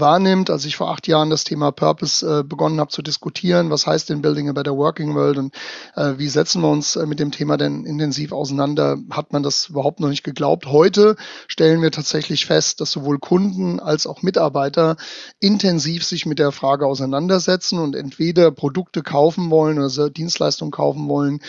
wahrnimmt. 0.00 0.50
Als 0.50 0.64
ich 0.64 0.76
vor 0.76 0.90
acht 0.90 1.06
Jahren 1.06 1.30
das 1.30 1.44
Thema 1.44 1.72
Purpose 1.72 2.40
äh, 2.40 2.42
begonnen 2.42 2.80
habe 2.80 2.90
zu 2.90 3.02
diskutieren, 3.02 3.70
was 3.70 3.86
heißt 3.86 4.10
denn 4.10 4.22
Building 4.22 4.48
a 4.48 4.52
Better 4.52 4.76
Working 4.76 5.14
World 5.14 5.38
und 5.38 5.54
äh, 5.96 6.14
wie 6.16 6.28
setzen 6.28 6.62
wir 6.62 6.70
uns 6.70 6.96
äh, 6.96 7.06
mit 7.06 7.20
dem 7.20 7.30
Thema 7.30 7.56
denn 7.56 7.84
intensiv 7.84 8.32
auseinander, 8.32 8.98
hat 9.10 9.32
man 9.32 9.42
das 9.42 9.68
überhaupt 9.68 10.00
noch 10.00 10.08
nicht 10.08 10.24
geglaubt. 10.24 10.66
Heute 10.66 11.16
stellen 11.48 11.82
wir 11.82 11.90
tatsächlich 11.90 12.46
fest, 12.46 12.80
dass 12.80 12.90
sowohl 12.90 13.18
Kunden 13.18 13.80
als 13.80 14.06
auch 14.06 14.22
Mitarbeiter 14.22 14.96
intensiv 15.40 16.04
sich 16.04 16.26
mit 16.26 16.38
der 16.38 16.52
Frage 16.52 16.86
auseinandersetzen 16.86 17.78
und 17.78 17.94
entweder 17.94 18.50
Produkte 18.50 19.02
kaufen 19.02 19.50
wollen 19.50 19.78
oder 19.78 20.10
Dienstleistungen 20.10 20.72
kaufen 20.72 21.08
wollen, 21.08 21.40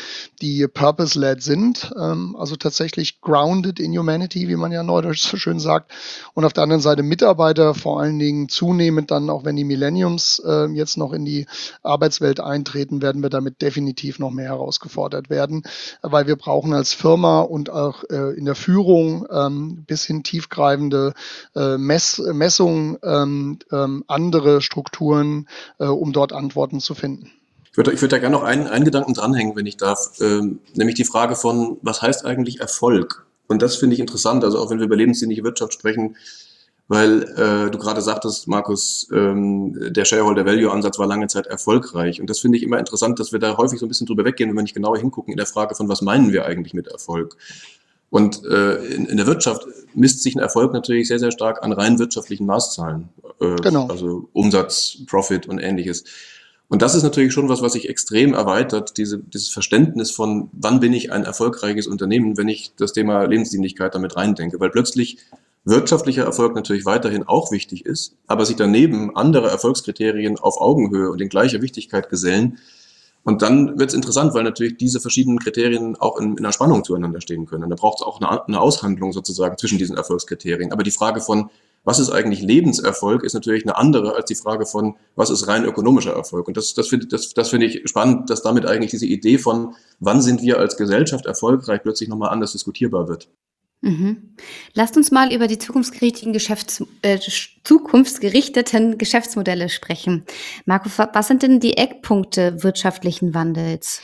die 0.41 0.67
purpose-led 0.67 1.41
sind, 1.41 1.91
ähm, 1.99 2.35
also 2.37 2.55
tatsächlich 2.55 3.21
grounded 3.21 3.79
in 3.79 3.97
humanity, 3.97 4.47
wie 4.47 4.55
man 4.55 4.71
ja 4.71 4.83
neudeutsch 4.83 5.27
so 5.29 5.37
schön 5.37 5.59
sagt, 5.59 5.91
und 6.33 6.45
auf 6.45 6.53
der 6.53 6.63
anderen 6.63 6.81
Seite 6.81 7.03
Mitarbeiter 7.03 7.73
vor 7.73 7.99
allen 7.99 8.19
Dingen 8.19 8.34
Dingen 8.35 8.49
zunehmend 8.49 9.11
dann, 9.11 9.29
auch 9.29 9.45
wenn 9.45 9.55
die 9.55 9.63
Millenniums 9.63 10.41
äh, 10.45 10.65
jetzt 10.67 10.97
noch 10.97 11.13
in 11.13 11.25
die 11.25 11.45
Arbeitswelt 11.83 12.39
eintreten, 12.39 13.01
werden 13.01 13.23
wir 13.23 13.29
damit 13.29 13.61
definitiv 13.61 14.19
noch 14.19 14.31
mehr 14.31 14.49
herausgefordert 14.49 15.29
werden, 15.29 15.63
weil 16.01 16.27
wir 16.27 16.35
brauchen 16.35 16.73
als 16.73 16.93
Firma 16.93 17.41
und 17.41 17.69
auch 17.69 18.03
äh, 18.09 18.37
in 18.37 18.45
der 18.45 18.55
Führung 18.55 19.25
ähm, 19.31 19.83
bis 19.87 20.03
hin 20.05 20.23
tiefgreifende 20.23 21.13
äh, 21.55 21.77
Mess 21.77 22.19
Messungen, 22.19 22.97
ähm, 23.03 23.59
ähm, 23.71 24.03
andere 24.07 24.61
Strukturen, 24.61 25.47
äh, 25.79 25.85
um 25.85 26.11
dort 26.11 26.33
Antworten 26.33 26.79
zu 26.79 26.95
finden. 26.95 27.31
Ich 27.71 27.77
würde, 27.77 27.91
ich 27.91 28.01
würde 28.01 28.15
da 28.15 28.19
gerne 28.19 28.35
noch 28.35 28.43
einen, 28.43 28.67
einen 28.67 28.85
Gedanken 28.85 29.13
dranhängen, 29.13 29.55
wenn 29.55 29.65
ich 29.65 29.77
darf, 29.77 30.11
ähm, 30.21 30.59
nämlich 30.75 30.95
die 30.95 31.03
Frage 31.03 31.35
von, 31.35 31.77
was 31.81 32.01
heißt 32.01 32.25
eigentlich 32.25 32.61
Erfolg? 32.61 33.25
Und 33.47 33.61
das 33.61 33.75
finde 33.75 33.93
ich 33.95 33.99
interessant. 33.99 34.43
Also 34.43 34.59
auch 34.59 34.69
wenn 34.69 34.79
wir 34.79 34.85
über 34.85 34.95
lebensdienliche 34.95 35.43
Wirtschaft 35.43 35.73
sprechen, 35.73 36.15
weil 36.87 37.23
äh, 37.23 37.71
du 37.71 37.77
gerade 37.79 38.01
sagtest, 38.01 38.47
Markus, 38.47 39.07
ähm, 39.11 39.93
der 39.93 40.05
Shareholder-Value-Ansatz 40.05 40.99
war 40.99 41.07
lange 41.07 41.27
Zeit 41.27 41.47
erfolgreich. 41.47 42.21
Und 42.21 42.29
das 42.29 42.39
finde 42.39 42.57
ich 42.57 42.63
immer 42.63 42.77
interessant, 42.77 43.19
dass 43.19 43.31
wir 43.31 43.39
da 43.39 43.57
häufig 43.57 43.79
so 43.79 43.85
ein 43.85 43.89
bisschen 43.89 44.05
drüber 44.05 44.23
weggehen, 44.23 44.49
wenn 44.49 44.55
wir 44.55 44.61
nicht 44.61 44.75
genauer 44.75 44.97
hingucken 44.97 45.31
in 45.31 45.37
der 45.37 45.47
Frage 45.47 45.73
von, 45.73 45.89
was 45.89 46.01
meinen 46.01 46.31
wir 46.31 46.45
eigentlich 46.45 46.73
mit 46.73 46.87
Erfolg? 46.87 47.37
Und 48.11 48.45
äh, 48.45 48.75
in, 48.85 49.07
in 49.07 49.17
der 49.17 49.25
Wirtschaft 49.25 49.65
misst 49.95 50.21
sich 50.21 50.35
ein 50.35 50.39
Erfolg 50.39 50.73
natürlich 50.73 51.07
sehr, 51.07 51.19
sehr 51.19 51.31
stark 51.31 51.63
an 51.63 51.73
rein 51.73 51.97
wirtschaftlichen 51.97 52.45
Maßzahlen. 52.45 53.09
Äh, 53.41 53.55
genau. 53.55 53.87
Also 53.87 54.29
Umsatz, 54.31 54.99
Profit 55.07 55.47
und 55.47 55.59
ähnliches. 55.59 56.03
Und 56.67 56.81
das 56.81 56.95
ist 56.95 57.03
natürlich 57.03 57.33
schon 57.33 57.49
was, 57.49 57.61
was 57.61 57.73
sich 57.73 57.89
extrem 57.89 58.33
erweitert, 58.33 58.97
diese, 58.97 59.19
dieses 59.19 59.49
Verständnis 59.49 60.11
von, 60.11 60.49
wann 60.51 60.79
bin 60.79 60.93
ich 60.93 61.11
ein 61.11 61.23
erfolgreiches 61.23 61.87
Unternehmen, 61.87 62.37
wenn 62.37 62.47
ich 62.47 62.73
das 62.77 62.93
Thema 62.93 63.23
Lebensdienlichkeit 63.23 63.93
damit 63.95 64.15
reindenke. 64.15 64.59
Weil 64.59 64.69
plötzlich 64.69 65.17
wirtschaftlicher 65.65 66.23
Erfolg 66.23 66.55
natürlich 66.55 66.85
weiterhin 66.85 67.23
auch 67.23 67.51
wichtig 67.51 67.85
ist, 67.85 68.15
aber 68.27 68.45
sich 68.45 68.55
daneben 68.55 69.15
andere 69.15 69.49
Erfolgskriterien 69.49 70.37
auf 70.37 70.61
Augenhöhe 70.61 71.09
und 71.09 71.19
in 71.21 71.29
gleicher 71.29 71.61
Wichtigkeit 71.61 72.09
gesellen. 72.09 72.59
Und 73.23 73.41
dann 73.41 73.79
wird 73.79 73.89
es 73.89 73.95
interessant, 73.95 74.35
weil 74.35 74.43
natürlich 74.43 74.77
diese 74.77 74.99
verschiedenen 74.99 75.39
Kriterien 75.39 75.95
auch 75.95 76.19
in, 76.19 76.33
in 76.33 76.39
einer 76.39 76.51
Spannung 76.51 76.83
zueinander 76.83 77.19
stehen 77.21 77.47
können. 77.47 77.67
Da 77.71 77.75
braucht 77.75 77.99
es 77.99 78.05
auch 78.05 78.21
eine, 78.21 78.45
eine 78.45 78.61
Aushandlung 78.61 79.11
sozusagen 79.13 79.57
zwischen 79.57 79.79
diesen 79.79 79.97
Erfolgskriterien. 79.97 80.71
Aber 80.71 80.83
die 80.83 80.91
Frage 80.91 81.21
von, 81.21 81.49
was 81.83 81.97
ist 81.97 82.11
eigentlich 82.11 82.41
Lebenserfolg, 82.41 83.23
ist 83.23 83.33
natürlich 83.33 83.63
eine 83.63 83.77
andere 83.77 84.15
als 84.15 84.25
die 84.25 84.35
Frage 84.35 84.67
von, 84.67 84.95
was 85.15 85.31
ist 85.31 85.47
rein 85.47 85.65
ökonomischer 85.65 86.13
Erfolg. 86.13 86.47
Und 86.47 86.57
das, 86.57 86.75
das 86.75 86.87
finde 86.87 87.07
das, 87.07 87.33
das 87.33 87.49
finde 87.49 87.65
ich 87.65 87.87
spannend, 87.89 88.29
dass 88.29 88.43
damit 88.43 88.67
eigentlich 88.67 88.91
diese 88.91 89.07
Idee 89.07 89.39
von, 89.39 89.73
wann 89.99 90.21
sind 90.21 90.43
wir 90.43 90.59
als 90.59 90.77
Gesellschaft 90.77 91.25
erfolgreich, 91.25 91.81
plötzlich 91.81 92.09
nochmal 92.09 92.29
anders 92.29 92.51
diskutierbar 92.51 93.07
wird. 93.07 93.29
Mhm. 93.81 94.35
Lasst 94.73 94.97
uns 94.97 95.11
mal 95.11 95.33
über 95.33 95.47
die 95.47 95.59
zukunftsgerichteten 95.59 96.33
Geschäfts 96.33 96.83
äh, 97.01 97.19
zukunftsgerichteten 97.65 98.97
Geschäftsmodelle 98.97 99.69
sprechen. 99.69 100.23
Marco, 100.65 100.89
was 101.13 101.27
sind 101.27 101.43
denn 101.43 101.59
die 101.59 101.77
Eckpunkte 101.77 102.63
wirtschaftlichen 102.63 103.33
Wandels? 103.33 104.01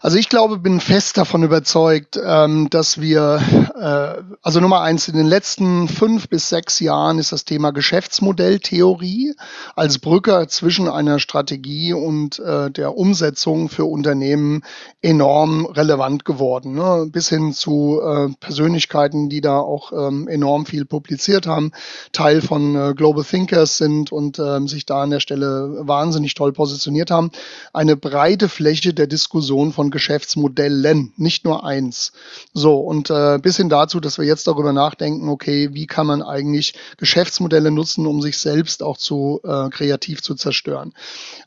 Also 0.00 0.18
ich 0.18 0.28
glaube, 0.28 0.58
bin 0.58 0.80
fest 0.80 1.16
davon 1.16 1.42
überzeugt, 1.42 2.18
ähm, 2.22 2.68
dass 2.70 3.00
wir, 3.00 3.40
äh, 3.74 4.22
also 4.42 4.60
Nummer 4.60 4.82
eins, 4.82 5.08
in 5.08 5.16
den 5.16 5.26
letzten 5.26 5.88
fünf 5.88 6.28
bis 6.28 6.48
sechs 6.48 6.80
Jahren 6.80 7.18
ist 7.18 7.32
das 7.32 7.44
Thema 7.44 7.70
Geschäftsmodelltheorie 7.70 9.34
als 9.76 9.98
Brücke 9.98 10.46
zwischen 10.48 10.88
einer 10.88 11.18
Strategie 11.20 11.92
und 11.92 12.38
äh, 12.40 12.70
der 12.70 12.96
Umsetzung 12.96 13.68
für 13.68 13.84
Unternehmen 13.84 14.62
enorm 15.02 15.66
relevant 15.66 16.24
geworden. 16.24 16.74
Ne? 16.74 17.08
Bis 17.10 17.28
hin 17.28 17.52
zu 17.52 18.00
äh, 18.02 18.28
Persönlichkeiten, 18.40 19.28
die 19.28 19.40
da 19.40 19.58
auch 19.58 19.92
ähm, 19.92 20.26
enorm 20.28 20.66
viel 20.66 20.84
publiziert 20.84 21.46
haben, 21.46 21.70
Teil 22.12 22.40
von 22.40 22.87
äh, 22.90 22.94
Global 22.94 23.24
Thinkers 23.24 23.76
sind 23.76 24.12
und 24.12 24.38
ähm, 24.38 24.68
sich 24.68 24.86
da 24.86 25.02
an 25.02 25.10
der 25.10 25.20
Stelle 25.20 25.78
wahnsinnig 25.80 26.34
toll 26.34 26.52
positioniert 26.52 27.10
haben. 27.10 27.30
Eine 27.72 27.96
breite 27.96 28.48
Fläche 28.48 28.94
der 28.94 29.06
Diskussion 29.06 29.72
von 29.72 29.90
Geschäftsmodellen, 29.90 31.12
nicht 31.16 31.44
nur 31.44 31.64
eins. 31.64 32.12
So, 32.52 32.76
und 32.76 33.10
äh, 33.10 33.38
bis 33.40 33.56
hin 33.56 33.68
dazu, 33.68 34.00
dass 34.00 34.18
wir 34.18 34.24
jetzt 34.24 34.46
darüber 34.46 34.72
nachdenken, 34.72 35.28
okay, 35.28 35.70
wie 35.72 35.86
kann 35.86 36.06
man 36.06 36.22
eigentlich 36.22 36.74
Geschäftsmodelle 36.96 37.70
nutzen, 37.70 38.06
um 38.06 38.20
sich 38.22 38.38
selbst 38.38 38.82
auch 38.82 38.96
zu 38.96 39.40
äh, 39.44 39.68
kreativ 39.70 40.22
zu 40.22 40.34
zerstören. 40.34 40.92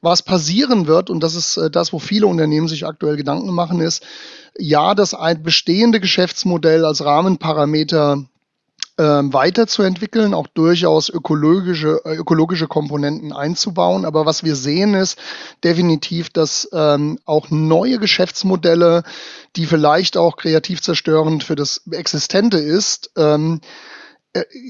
Was 0.01 0.23
passieren 0.23 0.87
wird, 0.87 1.09
und 1.09 1.21
das 1.21 1.35
ist 1.35 1.57
äh, 1.57 1.69
das, 1.69 1.93
wo 1.93 1.99
viele 1.99 2.27
Unternehmen 2.27 2.67
sich 2.67 2.85
aktuell 2.85 3.17
Gedanken 3.17 3.53
machen, 3.53 3.81
ist, 3.81 4.03
ja, 4.57 4.95
dass 4.95 5.13
ein 5.13 5.43
bestehende 5.43 5.99
Geschäftsmodell 5.99 6.85
als 6.85 7.03
Rahmenparameter 7.03 8.25
ähm, 9.01 9.33
weiterzuentwickeln, 9.33 10.35
auch 10.35 10.45
durchaus 10.45 11.09
ökologische, 11.09 12.01
äh, 12.05 12.15
ökologische 12.17 12.67
Komponenten 12.67 13.33
einzubauen. 13.33 14.05
Aber 14.05 14.27
was 14.27 14.43
wir 14.43 14.55
sehen 14.55 14.93
ist 14.93 15.17
definitiv, 15.63 16.29
dass 16.29 16.69
ähm, 16.71 17.17
auch 17.25 17.49
neue 17.49 17.97
Geschäftsmodelle, 17.97 19.01
die 19.55 19.65
vielleicht 19.65 20.17
auch 20.17 20.37
kreativ 20.37 20.83
zerstörend 20.83 21.43
für 21.43 21.55
das 21.55 21.81
Existente 21.89 22.59
ist, 22.59 23.09
ähm, 23.17 23.61
äh, 23.63 23.90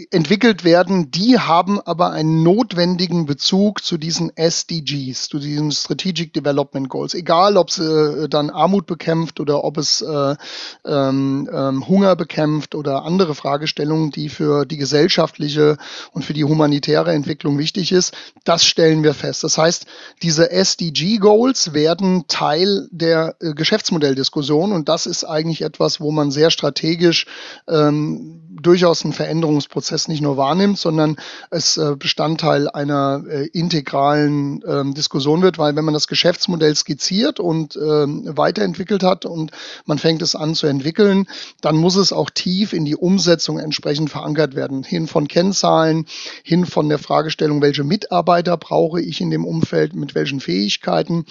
entwickelt 0.10 0.64
werden, 0.64 1.12
die 1.12 1.38
haben 1.38 1.80
aber 1.80 2.10
einen 2.10 2.42
notwendigen 2.42 3.28
Bezug 3.28 3.84
zu 3.84 4.00
diesen 4.00 4.36
SDGs, 4.36 5.30
zu 5.30 5.38
diesen 5.38 5.72
Strategic 5.72 6.34
Development 6.34 6.90
Goals. 6.90 7.14
Egal, 7.14 7.58
ob 7.58 7.70
es 7.70 7.78
äh, 7.78 8.28
dann 8.28 8.50
Armut 8.50 8.88
bekämpft 8.88 9.40
oder 9.40 9.64
ob 9.64 9.78
es 9.78 10.02
äh, 10.02 10.36
ähm, 10.84 11.48
ähm, 11.54 11.88
Hunger 11.88 12.16
bekämpft 12.16 12.74
oder 12.74 13.04
andere 13.04 13.36
Fragestellungen, 13.36 14.10
die 14.10 14.30
für 14.30 14.66
die 14.66 14.78
gesellschaftliche 14.78 15.78
und 16.12 16.26
für 16.26 16.34
die 16.34 16.44
humanitäre 16.44 17.12
Entwicklung 17.12 17.60
wichtig 17.60 17.92
ist, 17.92 18.16
das 18.44 18.66
stellen 18.66 19.04
wir 19.04 19.14
fest. 19.14 19.44
Das 19.44 19.60
heißt, 19.60 19.86
diese 20.24 20.50
SDG 20.50 21.18
Goals 21.18 21.72
werden 21.72 22.26
Teil 22.28 22.88
der 22.90 23.36
äh, 23.40 23.54
Geschäftsmodelldiskussion 23.54 24.72
und 24.72 24.90
das 24.90 25.06
ist 25.06 25.24
eigentlich 25.24 25.62
etwas, 25.62 26.00
wo 26.02 26.10
man 26.10 26.32
sehr 26.32 26.50
strategisch 26.50 27.28
ähm, 27.68 28.42
durchaus 28.60 29.04
einen 29.04 29.14
Veränderungsprozess 29.52 30.08
nicht 30.08 30.22
nur 30.22 30.38
wahrnimmt, 30.38 30.78
sondern 30.78 31.18
es 31.50 31.78
äh, 31.78 31.96
Bestandteil 31.98 32.70
einer 32.70 33.24
äh, 33.28 33.48
integralen 33.48 34.64
ähm, 34.66 34.94
Diskussion 34.94 35.42
wird, 35.42 35.58
weil 35.58 35.76
wenn 35.76 35.86
man 35.86 35.94
das 35.94 36.08
Geschäftsmodell 36.08 36.76
skizziert 36.76 37.40
und 37.40 37.76
ähm, 37.76 38.24
weiterentwickelt 38.26 39.04
hat 39.04 39.26
und 39.26 39.52
man 39.86 39.98
fängt 39.98 40.22
es 40.22 40.36
an 40.36 40.56
zu 40.56 40.68
entwickeln, 40.68 41.28
dann 41.62 41.76
muss 41.76 41.96
es 41.96 42.14
auch 42.14 42.30
tief 42.30 42.74
in 42.74 42.86
die 42.86 42.96
Umsetzung 42.96 43.60
entsprechend 43.60 44.10
verankert 44.10 44.56
werden. 44.56 44.84
Hin 44.84 45.08
von 45.08 45.28
Kennzahlen, 45.28 46.06
hin 46.44 46.66
von 46.66 46.88
der 46.90 47.00
Fragestellung, 47.00 47.62
welche 47.62 47.84
Mitarbeiter 47.84 48.58
brauche 48.58 49.02
ich 49.02 49.22
in 49.22 49.32
dem 49.32 49.46
Umfeld, 49.46 49.94
mit 49.96 50.16
welchen 50.16 50.40
Fähigkeiten 50.40 51.26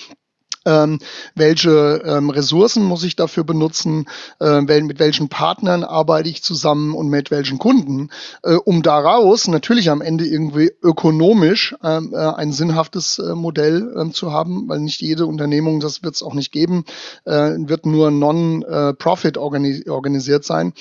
ähm, 0.67 0.99
welche 1.35 2.03
ähm, 2.05 2.31
Ressourcen 2.31 2.85
muss 2.85 3.05
ich 3.05 3.17
dafür 3.17 3.45
benutzen, 3.45 4.07
äh, 4.41 4.61
mit 4.61 4.99
welchen 4.99 5.29
Partnern 5.29 5.85
arbeite 5.85 6.29
ich 6.29 6.43
zusammen 6.43 6.95
und 6.95 7.09
mit 7.09 7.31
welchen 7.31 7.59
Kunden, 7.59 8.11
äh, 8.43 8.55
um 8.55 8.83
daraus 8.83 9.49
natürlich 9.49 9.91
am 9.91 10.03
Ende 10.03 10.27
irgendwie 10.27 10.71
ökonomisch 10.83 11.75
ähm, 11.83 12.13
äh, 12.15 12.19
ein 12.19 12.53
sinnhaftes 12.53 13.19
äh, 13.19 13.35
Modell 13.35 13.95
ähm, 13.99 14.13
zu 14.13 14.33
haben, 14.33 14.69
weil 14.69 14.81
nicht 14.81 15.01
jede 15.01 15.27
Unternehmung, 15.27 15.81
das 15.81 16.03
wird 16.03 16.15
es 16.15 16.23
auch 16.23 16.35
nicht 16.35 16.53
geben, 16.53 16.85
äh, 17.25 17.53
wird 17.57 17.87
nur 17.87 18.11
non-profit 18.11 19.39
organi 19.39 19.89
organisiert 19.89 20.45
sein. 20.45 20.73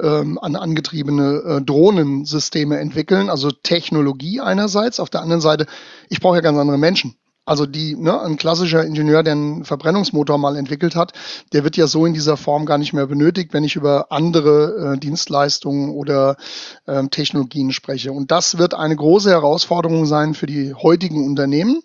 ähm, 0.00 0.38
an, 0.40 0.56
angetriebene 0.56 1.42
äh, 1.46 1.62
Drohnensysteme 1.62 2.78
entwickeln? 2.78 3.30
Also 3.30 3.50
Technologie 3.50 4.40
einerseits, 4.40 5.00
auf 5.00 5.10
der 5.10 5.22
anderen 5.22 5.40
Seite, 5.40 5.66
ich 6.08 6.20
brauche 6.20 6.36
ja 6.36 6.42
ganz 6.42 6.58
andere 6.58 6.78
Menschen. 6.78 7.16
Also 7.46 7.66
die, 7.66 7.94
ne, 7.94 8.20
ein 8.22 8.36
klassischer 8.36 8.84
Ingenieur, 8.84 9.22
der 9.22 9.32
einen 9.32 9.64
Verbrennungsmotor 9.64 10.38
mal 10.38 10.56
entwickelt 10.56 10.96
hat, 10.96 11.12
der 11.52 11.62
wird 11.62 11.76
ja 11.76 11.86
so 11.86 12.06
in 12.06 12.14
dieser 12.14 12.38
Form 12.38 12.64
gar 12.64 12.78
nicht 12.78 12.94
mehr 12.94 13.06
benötigt, 13.06 13.52
wenn 13.52 13.64
ich 13.64 13.76
über 13.76 14.10
andere 14.10 14.94
äh, 14.94 14.98
Dienstleistungen 14.98 15.90
oder 15.90 16.36
ähm, 16.86 17.10
Technologien 17.10 17.72
spreche. 17.72 18.12
Und 18.12 18.30
das 18.30 18.56
wird 18.56 18.72
eine 18.72 18.96
große 18.96 19.28
Herausforderung 19.28 20.06
sein 20.06 20.32
für 20.32 20.46
die 20.46 20.72
heutigen 20.72 21.26
Unternehmen. 21.26 21.82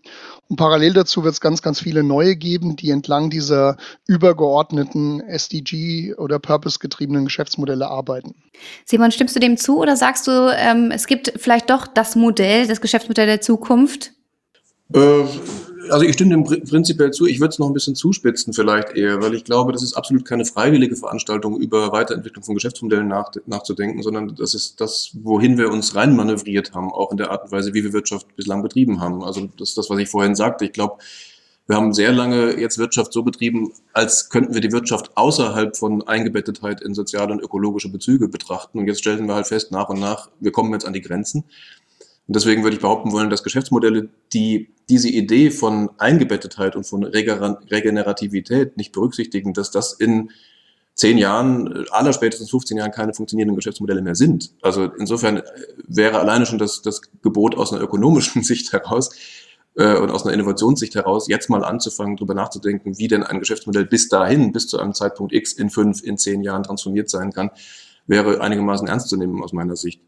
Und 0.48 0.56
parallel 0.56 0.94
dazu 0.94 1.24
wird 1.26 1.34
es 1.34 1.42
ganz, 1.42 1.62
ganz 1.62 1.82
viele 1.82 2.04
neue 2.04 2.38
geben, 2.38 2.78
die 2.78 2.90
entlang 2.90 3.30
dieser 3.30 3.76
übergeordneten 4.08 5.20
SDG 5.22 6.16
oder 6.16 6.40
Purpose-getriebenen 6.40 7.26
Geschäftsmodelle 7.26 7.88
arbeiten. 7.88 8.34
Simon, 8.86 9.12
stimmst 9.12 9.36
du 9.36 9.40
dem 9.40 9.58
zu 9.58 9.78
oder 9.80 9.98
sagst 9.98 10.26
du, 10.26 10.52
ähm, 10.56 10.90
es 10.92 11.06
gibt 11.06 11.34
vielleicht 11.36 11.70
doch 11.70 11.86
das 11.86 12.16
Modell, 12.16 12.66
das 12.66 12.82
Geschäftsmodell 12.82 13.28
der 13.28 13.42
Zukunft? 13.42 14.14
Äh, 14.94 15.24
also 15.90 16.06
ich 16.06 16.14
stimme 16.14 16.32
dem 16.32 16.44
prinzipiell 16.44 17.12
zu. 17.12 17.26
Ich 17.26 17.40
würde 17.40 17.50
es 17.50 17.60
noch 17.60 17.68
ein 17.68 17.74
bisschen 17.74 17.96
zuspitzen 17.96 18.54
vielleicht 18.54 18.96
eher, 18.96 19.22
weil 19.22 19.34
ich 19.34 19.44
glaube, 19.44 19.72
das 19.72 19.84
ist 19.84 19.94
absolut 19.94 20.26
keine 20.26 20.46
freiwillige 20.46 20.96
Veranstaltung, 20.96 21.60
über 21.60 21.92
Weiterentwicklung 21.92 22.44
von 22.44 22.56
Geschäftsmodellen 22.56 23.08
nach, 23.08 23.32
nachzudenken, 23.48 24.04
sondern 24.04 24.36
das 24.36 24.54
ist 24.54 24.80
das, 24.82 25.12
wohin 25.22 25.58
wir 25.58 25.72
uns 25.72 25.96
reinmanövriert 25.96 26.74
haben, 26.74 26.92
auch 26.92 27.12
in 27.12 27.18
der 27.18 27.32
Art 27.32 27.46
und 27.46 27.52
Weise, 27.52 27.74
wie 27.74 27.84
wir 27.84 27.94
Wirtschaft 27.94 28.36
bislang 28.36 28.62
betrieben 28.62 29.00
haben. 29.00 29.24
Also 29.24 29.50
das 29.58 29.70
ist 29.70 29.78
das, 29.78 29.90
was 29.90 30.00
ich 30.00 30.10
vorhin 30.10 30.36
sagte. 30.36 30.66
Ich 30.66 30.74
glaube, 30.74 30.98
wir 31.68 31.76
haben 31.76 31.94
sehr 31.94 32.12
lange 32.12 32.60
jetzt 32.60 32.80
Wirtschaft 32.80 33.14
so 33.14 33.22
betrieben, 33.22 33.72
als 33.94 34.30
könnten 34.30 34.56
wir 34.56 34.62
die 34.62 34.72
Wirtschaft 34.72 35.16
außerhalb 35.16 35.78
von 35.78 36.02
Eingebettetheit 36.08 36.82
in 36.82 36.96
soziale 36.96 37.32
und 37.32 37.42
ökologische 37.42 37.92
Bezüge 37.92 38.28
betrachten. 38.28 38.80
Und 38.80 38.88
jetzt 38.88 39.00
stellen 39.00 39.28
wir 39.28 39.36
halt 39.36 39.48
fest, 39.48 39.72
nach 39.72 39.90
und 39.90 40.00
nach, 40.00 40.30
wir 40.40 40.52
kommen 40.52 40.74
jetzt 40.74 40.86
an 40.86 40.94
die 40.94 41.02
Grenzen. 41.02 41.44
Und 42.30 42.36
deswegen 42.36 42.62
würde 42.62 42.76
ich 42.76 42.82
behaupten 42.82 43.12
wollen, 43.12 43.32
dass 43.32 43.42
Geschäftsmodelle, 43.42 44.08
die 44.34 44.70
diese 44.88 45.10
Idee 45.10 45.50
von 45.50 45.90
Eingebettetheit 45.98 46.76
und 46.76 46.84
von 46.84 47.04
Regenerativität 47.04 48.78
nicht 48.78 48.92
berücksichtigen, 48.92 49.56
dass 49.56 49.72
das 49.72 49.94
in 49.94 50.30
zehn 50.94 51.18
Jahren, 51.18 51.88
aller 51.90 52.14
spätestens 52.14 52.52
15 52.52 52.78
Jahren 52.78 52.92
keine 52.92 53.16
funktionierenden 53.16 53.56
Geschäftsmodelle 53.56 54.04
mehr 54.04 54.14
sind. 54.14 54.52
Also 54.62 54.92
insofern 55.00 55.42
wäre 55.88 56.20
alleine 56.20 56.46
schon 56.46 56.60
das, 56.60 56.84
das 56.84 57.02
Gebot 57.24 57.58
aus 57.58 57.74
einer 57.74 57.82
ökonomischen 57.82 58.44
Sicht 58.44 58.74
heraus 58.74 59.10
äh, 59.76 59.98
und 59.98 60.12
aus 60.12 60.24
einer 60.24 60.36
Innovationssicht 60.36 60.94
heraus, 60.94 61.28
jetzt 61.28 61.50
mal 61.50 61.64
anzufangen, 61.64 62.16
darüber 62.16 62.36
nachzudenken, 62.36 63.00
wie 63.00 63.08
denn 63.08 63.24
ein 63.24 63.40
Geschäftsmodell 63.40 63.86
bis 63.86 64.08
dahin, 64.08 64.52
bis 64.52 64.68
zu 64.68 64.78
einem 64.78 64.94
Zeitpunkt 64.94 65.34
X 65.34 65.54
in 65.54 65.72
fünf, 65.72 66.04
in 66.04 66.20
zehn 66.20 66.44
Jahren 66.44 66.62
transformiert 66.62 67.10
sein 67.10 67.34
kann, 67.34 67.50
wäre 68.06 68.40
einigermaßen 68.40 68.88
ernst 68.88 69.10
zu 69.10 69.18
nehmen 69.18 69.42
aus 69.42 69.52
meiner 69.52 69.76
Sicht. 69.76 70.00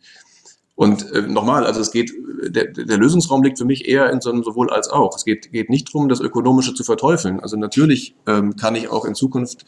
Und 0.75 1.12
äh, 1.12 1.22
nochmal, 1.22 1.66
also 1.66 1.80
es 1.82 1.92
geht, 1.92 2.12
der, 2.44 2.68
der 2.68 2.98
Lösungsraum 2.98 3.44
liegt 3.44 3.58
für 3.58 3.66
mich 3.66 3.88
eher 3.88 4.10
in 4.12 4.22
so 4.22 4.32
einem 4.32 4.44
sowohl 4.44 4.70
als 4.70 4.90
auch. 4.90 5.16
Es 5.16 5.25
geht, 5.25 5.51
geht 5.51 5.70
nicht 5.70 5.94
darum, 5.94 6.10
das 6.10 6.22
Ökonomische 6.22 6.74
zu 6.74 6.84
verteufeln. 6.84 7.40
Also 7.40 7.58
natürlich 7.58 8.16
ähm, 8.28 8.56
kann 8.56 8.75
ich 8.75 8.90
auch 8.90 9.06
in 9.06 9.13
Zukunft 9.13 9.66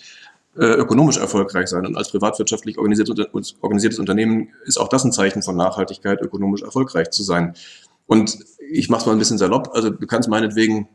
äh, 0.57 0.65
ökonomisch 0.65 1.17
erfolgreich 1.17 1.67
sein. 1.67 1.86
Und 1.86 1.98
als 1.98 2.12
privatwirtschaftlich 2.12 2.77
organisiertes, 2.77 3.55
organisiertes 3.62 4.00
Unternehmen 4.00 4.50
ist 4.65 4.77
auch 4.77 4.88
das 4.88 5.03
ein 5.03 5.12
Zeichen 5.12 5.41
von 5.41 5.55
Nachhaltigkeit, 5.55 6.22
ökonomisch 6.22 6.62
erfolgreich 6.62 7.10
zu 7.12 7.24
sein. 7.24 7.53
Und 8.07 8.38
ich 8.72 8.89
mache 8.89 9.01
es 9.01 9.05
mal 9.05 9.13
ein 9.13 9.19
bisschen 9.19 9.38
salopp. 9.38 9.72
Also 9.74 9.89
du 9.89 10.07
kannst 10.07 10.29
meinetwegen 10.29 10.88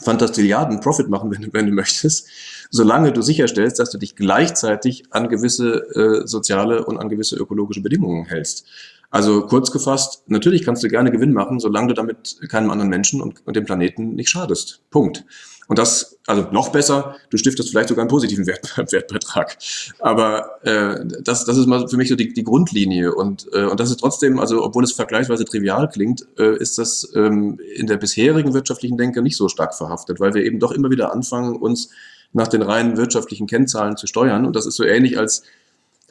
Fantastilliarden 0.00 0.80
Profit 0.80 1.08
machen, 1.08 1.30
wenn 1.30 1.42
du, 1.42 1.52
wenn 1.52 1.66
du 1.66 1.72
möchtest, 1.72 2.28
solange 2.70 3.12
du 3.12 3.22
sicherstellst, 3.22 3.78
dass 3.78 3.90
du 3.90 3.98
dich 3.98 4.16
gleichzeitig 4.16 5.04
an 5.10 5.28
gewisse 5.28 5.74
äh, 5.94 6.26
soziale 6.26 6.84
und 6.84 6.98
an 6.98 7.08
gewisse 7.08 7.36
ökologische 7.36 7.82
Bedingungen 7.82 8.24
hältst. 8.24 8.66
Also 9.12 9.42
kurz 9.42 9.70
gefasst, 9.70 10.22
natürlich 10.26 10.64
kannst 10.64 10.82
du 10.82 10.88
gerne 10.88 11.10
Gewinn 11.12 11.34
machen, 11.34 11.60
solange 11.60 11.88
du 11.88 11.94
damit 11.94 12.38
keinem 12.48 12.70
anderen 12.70 12.88
Menschen 12.88 13.20
und, 13.20 13.46
und 13.46 13.54
dem 13.54 13.66
Planeten 13.66 14.14
nicht 14.14 14.30
schadest. 14.30 14.80
Punkt. 14.90 15.26
Und 15.68 15.78
das, 15.78 16.18
also 16.26 16.48
noch 16.50 16.70
besser, 16.70 17.16
du 17.28 17.36
stiftest 17.36 17.68
vielleicht 17.68 17.90
sogar 17.90 18.02
einen 18.02 18.10
positiven 18.10 18.46
Wert, 18.46 18.74
Wertbeitrag. 18.90 19.58
Aber 19.98 20.64
äh, 20.64 21.04
das, 21.22 21.44
das 21.44 21.58
ist 21.58 21.66
mal 21.66 21.86
für 21.88 21.98
mich 21.98 22.08
so 22.08 22.16
die, 22.16 22.32
die 22.32 22.42
Grundlinie. 22.42 23.14
Und, 23.14 23.48
äh, 23.52 23.64
und 23.64 23.78
das 23.78 23.90
ist 23.90 24.00
trotzdem, 24.00 24.40
also 24.40 24.64
obwohl 24.64 24.82
es 24.82 24.92
vergleichsweise 24.92 25.44
trivial 25.44 25.90
klingt, 25.90 26.26
äh, 26.38 26.56
ist 26.56 26.78
das 26.78 27.12
ähm, 27.14 27.60
in 27.76 27.86
der 27.86 27.98
bisherigen 27.98 28.54
wirtschaftlichen 28.54 28.96
Denke 28.96 29.20
nicht 29.20 29.36
so 29.36 29.48
stark 29.48 29.74
verhaftet, 29.74 30.20
weil 30.20 30.32
wir 30.32 30.42
eben 30.42 30.58
doch 30.58 30.72
immer 30.72 30.90
wieder 30.90 31.12
anfangen, 31.12 31.56
uns 31.56 31.90
nach 32.32 32.48
den 32.48 32.62
reinen 32.62 32.96
wirtschaftlichen 32.96 33.46
Kennzahlen 33.46 33.98
zu 33.98 34.06
steuern. 34.06 34.46
Und 34.46 34.56
das 34.56 34.64
ist 34.64 34.76
so 34.76 34.84
ähnlich 34.84 35.18
als 35.18 35.42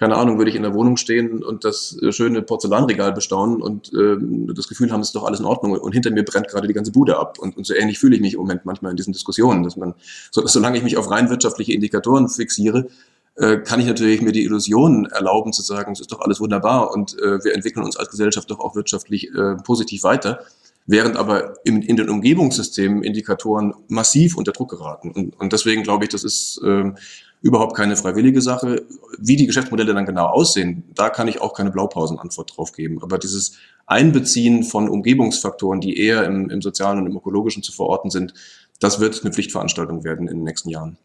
keine 0.01 0.17
Ahnung, 0.17 0.39
würde 0.39 0.49
ich 0.49 0.55
in 0.55 0.63
der 0.63 0.73
Wohnung 0.73 0.97
stehen 0.97 1.43
und 1.43 1.63
das 1.63 1.95
schöne 2.09 2.41
Porzellanregal 2.41 3.13
bestaunen 3.13 3.61
und 3.61 3.93
äh, 3.93 4.17
das 4.51 4.67
Gefühl 4.67 4.91
haben, 4.91 5.01
es 5.01 5.09
ist 5.09 5.15
doch 5.15 5.25
alles 5.25 5.39
in 5.39 5.45
Ordnung 5.45 5.73
und 5.73 5.91
hinter 5.91 6.09
mir 6.09 6.25
brennt 6.25 6.47
gerade 6.47 6.67
die 6.67 6.73
ganze 6.73 6.91
Bude 6.91 7.19
ab. 7.19 7.37
Und, 7.37 7.55
und 7.55 7.67
so 7.67 7.75
ähnlich 7.75 7.99
fühle 7.99 8.15
ich 8.15 8.21
mich 8.21 8.33
im 8.33 8.39
Moment 8.39 8.65
manchmal 8.65 8.89
in 8.89 8.97
diesen 8.97 9.13
Diskussionen, 9.13 9.61
dass 9.61 9.77
man, 9.77 9.93
so, 10.31 10.43
solange 10.47 10.75
ich 10.75 10.83
mich 10.83 10.97
auf 10.97 11.11
rein 11.11 11.29
wirtschaftliche 11.29 11.73
Indikatoren 11.73 12.29
fixiere, 12.29 12.87
äh, 13.35 13.57
kann 13.57 13.79
ich 13.79 13.85
natürlich 13.85 14.23
mir 14.23 14.31
die 14.31 14.43
Illusion 14.43 15.05
erlauben 15.05 15.53
zu 15.53 15.61
sagen, 15.61 15.91
es 15.91 15.99
ist 15.99 16.11
doch 16.11 16.21
alles 16.21 16.39
wunderbar 16.39 16.91
und 16.91 17.13
äh, 17.19 17.43
wir 17.43 17.53
entwickeln 17.53 17.85
uns 17.85 17.95
als 17.95 18.09
Gesellschaft 18.09 18.49
doch 18.49 18.59
auch 18.59 18.75
wirtschaftlich 18.75 19.29
äh, 19.35 19.57
positiv 19.63 20.01
weiter 20.01 20.39
während 20.87 21.15
aber 21.15 21.53
in, 21.63 21.83
in 21.83 21.95
den 21.95 22.09
Umgebungssystemen 22.09 23.03
Indikatoren 23.03 23.75
massiv 23.87 24.35
unter 24.35 24.51
Druck 24.51 24.71
geraten. 24.71 25.11
Und, 25.11 25.39
und 25.39 25.53
deswegen 25.53 25.83
glaube 25.83 26.05
ich, 26.05 26.09
das 26.09 26.23
ist 26.23 26.59
ähm, 26.65 26.97
überhaupt 27.41 27.75
keine 27.75 27.95
freiwillige 27.95 28.41
Sache. 28.41 28.85
Wie 29.17 29.35
die 29.35 29.47
Geschäftsmodelle 29.47 29.93
dann 29.93 30.05
genau 30.05 30.27
aussehen, 30.27 30.83
da 30.93 31.09
kann 31.09 31.27
ich 31.27 31.41
auch 31.41 31.53
keine 31.53 31.71
Blaupausenantwort 31.71 32.55
drauf 32.55 32.71
geben. 32.71 33.01
Aber 33.01 33.17
dieses 33.17 33.57
Einbeziehen 33.85 34.63
von 34.63 34.87
Umgebungsfaktoren, 34.87 35.81
die 35.81 35.97
eher 35.97 36.23
im, 36.25 36.49
im 36.49 36.61
sozialen 36.61 36.99
und 36.99 37.07
im 37.07 37.17
ökologischen 37.17 37.63
zu 37.63 37.71
verorten 37.71 38.11
sind, 38.11 38.33
das 38.79 38.99
wird 38.99 39.21
eine 39.21 39.33
Pflichtveranstaltung 39.33 40.03
werden 40.03 40.27
in 40.27 40.37
den 40.37 40.43
nächsten 40.43 40.69
Jahren 40.69 40.97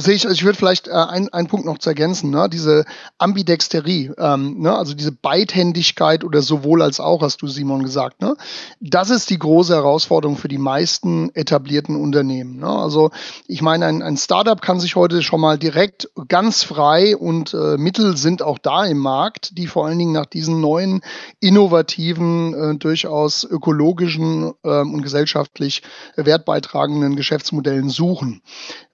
sehe 0.00 0.14
ich, 0.14 0.26
also 0.26 0.34
ich 0.34 0.44
würde 0.44 0.56
vielleicht 0.56 0.88
äh, 0.88 0.92
einen 0.92 1.46
Punkt 1.46 1.66
noch 1.66 1.78
zu 1.78 1.90
ergänzen, 1.90 2.30
ne? 2.30 2.48
diese 2.50 2.84
Ambidexterie, 3.18 4.12
ähm, 4.18 4.60
ne? 4.60 4.74
also 4.74 4.94
diese 4.94 5.12
Beidhändigkeit 5.12 6.24
oder 6.24 6.42
sowohl 6.42 6.82
als 6.82 7.00
auch, 7.00 7.22
hast 7.22 7.42
du 7.42 7.46
Simon 7.46 7.82
gesagt. 7.82 8.20
Ne? 8.20 8.34
Das 8.80 9.10
ist 9.10 9.30
die 9.30 9.38
große 9.38 9.74
Herausforderung 9.74 10.36
für 10.36 10.48
die 10.48 10.58
meisten 10.58 11.30
etablierten 11.34 11.96
Unternehmen. 11.96 12.58
Ne? 12.58 12.68
Also 12.68 13.10
ich 13.46 13.62
meine, 13.62 13.86
ein, 13.86 14.02
ein 14.02 14.16
Startup 14.16 14.60
kann 14.60 14.80
sich 14.80 14.96
heute 14.96 15.22
schon 15.22 15.40
mal 15.40 15.58
direkt 15.58 16.08
ganz 16.28 16.62
frei 16.62 17.16
und 17.16 17.52
äh, 17.54 17.76
Mittel 17.76 18.16
sind 18.16 18.42
auch 18.42 18.58
da 18.58 18.86
im 18.86 18.98
Markt, 18.98 19.58
die 19.58 19.66
vor 19.66 19.86
allen 19.86 19.98
Dingen 19.98 20.12
nach 20.12 20.26
diesen 20.26 20.60
neuen, 20.60 21.02
innovativen, 21.40 22.54
äh, 22.54 22.76
durchaus 22.76 23.44
ökologischen 23.44 24.52
äh, 24.62 24.80
und 24.80 25.02
gesellschaftlich 25.02 25.82
wertbeitragenden 26.16 27.16
Geschäftsmodellen 27.16 27.90
suchen. 27.90 28.42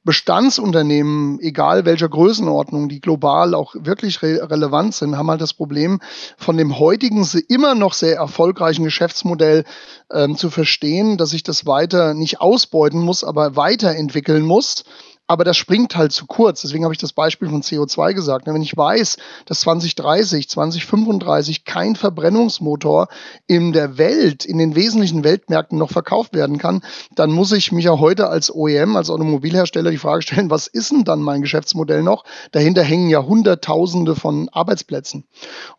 Bestandsunternehmen, 0.07 1.39
egal 1.41 1.85
welcher 1.85 2.09
Größenordnung, 2.09 2.89
die 2.89 3.01
global 3.01 3.55
auch 3.55 3.75
wirklich 3.79 4.23
re 4.23 4.49
relevant 4.49 4.95
sind, 4.95 5.19
haben 5.19 5.29
halt 5.29 5.43
das 5.43 5.53
Problem, 5.53 6.01
von 6.39 6.57
dem 6.57 6.79
heutigen 6.79 7.27
immer 7.49 7.75
noch 7.75 7.93
sehr 7.93 8.17
erfolgreichen 8.17 8.85
Geschäftsmodell 8.85 9.65
ähm, 10.11 10.37
zu 10.37 10.49
verstehen, 10.49 11.19
dass 11.19 11.35
ich 11.35 11.43
das 11.43 11.67
weiter 11.67 12.15
nicht 12.15 12.41
ausbeuten 12.41 13.01
muss, 13.01 13.25
aber 13.25 13.57
weiterentwickeln 13.57 14.47
muss 14.47 14.85
aber 15.27 15.45
das 15.45 15.57
springt 15.57 15.97
halt 15.97 16.13
zu 16.13 16.27
kurz. 16.27 16.63
Deswegen 16.63 16.85
habe 16.85 16.95
ich 16.95 17.01
das 17.01 17.13
Beispiel 17.13 17.49
von 17.49 17.63
CO2 17.63 18.15
gesagt. 18.15 18.47
Wenn 18.47 18.63
ich 18.63 18.77
weiß, 18.77 19.17
dass 19.47 19.61
2030, 19.61 20.49
2035 20.49 21.65
kein 21.65 21.97
Verbrennungsmotor 21.97 23.09
in 23.47 23.73
der 23.73 23.99
Welt, 23.99 24.45
in 24.45 24.59
den 24.59 24.77
wesentlichen 24.77 25.25
Weltmärkten 25.25 25.79
noch 25.79 25.91
verkauft 25.91 26.35
werden 26.35 26.59
kann, 26.59 26.83
dann 27.15 27.33
muss 27.33 27.53
ich 27.53 27.73
mich 27.73 27.87
ja 27.87 27.99
heute 27.99 28.29
als 28.29 28.55
OEM, 28.55 28.95
als 28.95 29.11
Automobilhersteller 29.11 29.91
die 29.91 29.99
Frage 29.99 30.23
stellen, 30.23 30.51
was 30.51 30.69
ist 30.69 30.93
denn 30.93 31.05
dann 31.05 31.21
mein 31.21 31.43
Geschäftsmodell 31.43 32.03
noch? 32.03 32.25
Dahinter 32.53 32.83
hängen 32.83 33.11
ja 33.11 33.25
Hunderttausende 33.25 34.15
von 34.15 34.49
Arbeitsplätzen. 34.51 35.25